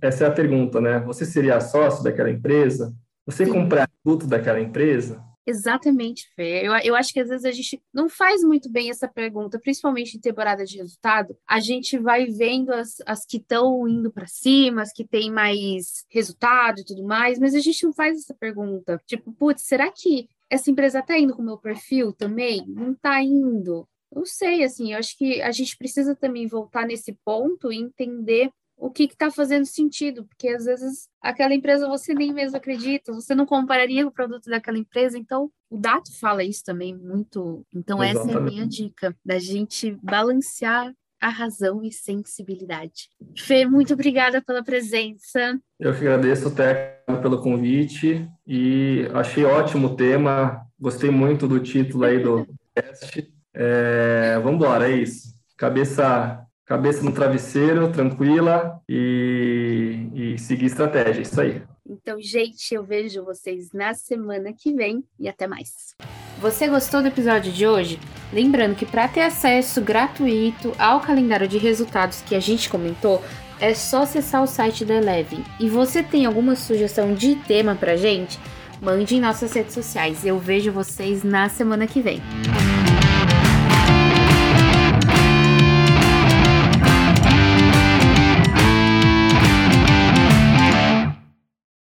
essa 0.00 0.24
é 0.24 0.26
a 0.26 0.32
pergunta, 0.32 0.80
né? 0.80 1.00
Você 1.00 1.24
seria 1.24 1.60
sócio 1.60 2.04
daquela 2.04 2.30
empresa? 2.30 2.94
Você 3.26 3.44
Sim. 3.44 3.52
comprar 3.52 3.88
produto 4.02 4.26
daquela 4.26 4.60
empresa? 4.60 5.22
Exatamente, 5.46 6.28
Fê. 6.34 6.66
Eu, 6.66 6.72
eu 6.84 6.94
acho 6.94 7.12
que 7.12 7.20
às 7.20 7.28
vezes 7.28 7.44
a 7.44 7.50
gente 7.50 7.82
não 7.92 8.08
faz 8.08 8.42
muito 8.42 8.70
bem 8.70 8.90
essa 8.90 9.08
pergunta, 9.08 9.58
principalmente 9.58 10.16
em 10.16 10.20
temporada 10.20 10.64
de 10.64 10.76
resultado. 10.76 11.36
A 11.46 11.58
gente 11.60 11.98
vai 11.98 12.26
vendo 12.26 12.72
as, 12.72 12.96
as 13.06 13.24
que 13.24 13.38
estão 13.38 13.88
indo 13.88 14.12
para 14.12 14.26
cima, 14.26 14.82
as 14.82 14.92
que 14.92 15.06
têm 15.06 15.30
mais 15.30 16.04
resultado 16.08 16.80
e 16.80 16.84
tudo 16.84 17.02
mais, 17.04 17.38
mas 17.38 17.54
a 17.54 17.60
gente 17.60 17.84
não 17.84 17.92
faz 17.92 18.18
essa 18.18 18.34
pergunta. 18.34 19.00
Tipo, 19.06 19.32
putz, 19.32 19.62
será 19.62 19.90
que 19.90 20.28
essa 20.48 20.70
empresa 20.70 21.00
está 21.00 21.18
indo 21.18 21.34
com 21.34 21.42
o 21.42 21.44
meu 21.44 21.58
perfil 21.58 22.12
também? 22.12 22.64
Não 22.66 22.92
está 22.92 23.22
indo. 23.22 23.88
Não 24.12 24.26
sei, 24.26 24.64
assim, 24.64 24.92
eu 24.92 24.98
acho 24.98 25.16
que 25.16 25.40
a 25.40 25.52
gente 25.52 25.76
precisa 25.76 26.16
também 26.16 26.46
voltar 26.48 26.84
nesse 26.84 27.12
ponto 27.24 27.72
e 27.72 27.78
entender 27.78 28.50
o 28.80 28.90
que 28.90 29.04
está 29.04 29.30
fazendo 29.30 29.66
sentido, 29.66 30.24
porque 30.24 30.48
às 30.48 30.64
vezes 30.64 31.06
aquela 31.20 31.54
empresa 31.54 31.86
você 31.86 32.14
nem 32.14 32.32
mesmo 32.32 32.56
acredita, 32.56 33.12
você 33.12 33.34
não 33.34 33.44
compararia 33.44 34.06
o 34.06 34.10
produto 34.10 34.48
daquela 34.48 34.78
empresa, 34.78 35.18
então 35.18 35.50
o 35.68 35.76
Dato 35.76 36.10
fala 36.18 36.42
isso 36.42 36.64
também 36.64 36.96
muito. 36.96 37.64
Então, 37.74 38.02
Exatamente. 38.02 38.30
essa 38.30 38.38
é 38.38 38.40
a 38.40 38.44
minha 38.44 38.66
dica, 38.66 39.16
da 39.24 39.38
gente 39.38 39.96
balancear 40.02 40.92
a 41.20 41.28
razão 41.28 41.84
e 41.84 41.92
sensibilidade. 41.92 43.10
Fê, 43.36 43.66
muito 43.66 43.92
obrigada 43.92 44.40
pela 44.40 44.64
presença. 44.64 45.60
Eu 45.78 45.92
que 45.92 45.98
agradeço, 45.98 46.48
até 46.48 47.02
pelo 47.20 47.42
convite 47.42 48.26
e 48.46 49.06
achei 49.12 49.44
ótimo 49.44 49.88
o 49.88 49.96
tema, 49.96 50.66
gostei 50.78 51.10
muito 51.10 51.46
do 51.46 51.60
título 51.60 52.04
aí 52.04 52.18
do 52.22 52.46
podcast. 52.74 53.30
É, 53.52 54.38
vamos 54.42 54.54
embora, 54.54 54.90
é 54.90 54.96
isso. 54.96 55.34
Cabeça 55.58 56.39
cabeça 56.70 57.02
no 57.02 57.10
travesseiro, 57.10 57.90
tranquila 57.90 58.80
e, 58.88 60.06
e 60.14 60.38
seguir 60.38 60.66
estratégia. 60.66 61.22
Isso 61.22 61.40
aí. 61.40 61.60
Então, 61.84 62.22
gente, 62.22 62.72
eu 62.72 62.84
vejo 62.84 63.24
vocês 63.24 63.72
na 63.72 63.92
semana 63.92 64.52
que 64.52 64.72
vem 64.72 65.02
e 65.18 65.28
até 65.28 65.48
mais. 65.48 65.96
Você 66.38 66.68
gostou 66.68 67.02
do 67.02 67.08
episódio 67.08 67.50
de 67.50 67.66
hoje? 67.66 67.98
Lembrando 68.32 68.76
que 68.76 68.86
para 68.86 69.08
ter 69.08 69.22
acesso 69.22 69.82
gratuito 69.82 70.72
ao 70.78 71.00
calendário 71.00 71.48
de 71.48 71.58
resultados 71.58 72.22
que 72.22 72.36
a 72.36 72.40
gente 72.40 72.70
comentou, 72.70 73.20
é 73.58 73.74
só 73.74 74.02
acessar 74.02 74.40
o 74.40 74.46
site 74.46 74.84
da 74.84 74.94
Eleven. 74.94 75.44
E 75.58 75.68
você 75.68 76.04
tem 76.04 76.24
alguma 76.24 76.54
sugestão 76.54 77.12
de 77.12 77.34
tema 77.34 77.74
pra 77.74 77.96
gente? 77.96 78.38
Mande 78.80 79.16
em 79.16 79.20
nossas 79.20 79.52
redes 79.52 79.74
sociais. 79.74 80.24
Eu 80.24 80.38
vejo 80.38 80.70
vocês 80.70 81.24
na 81.24 81.48
semana 81.48 81.88
que 81.88 82.00
vem. 82.00 82.22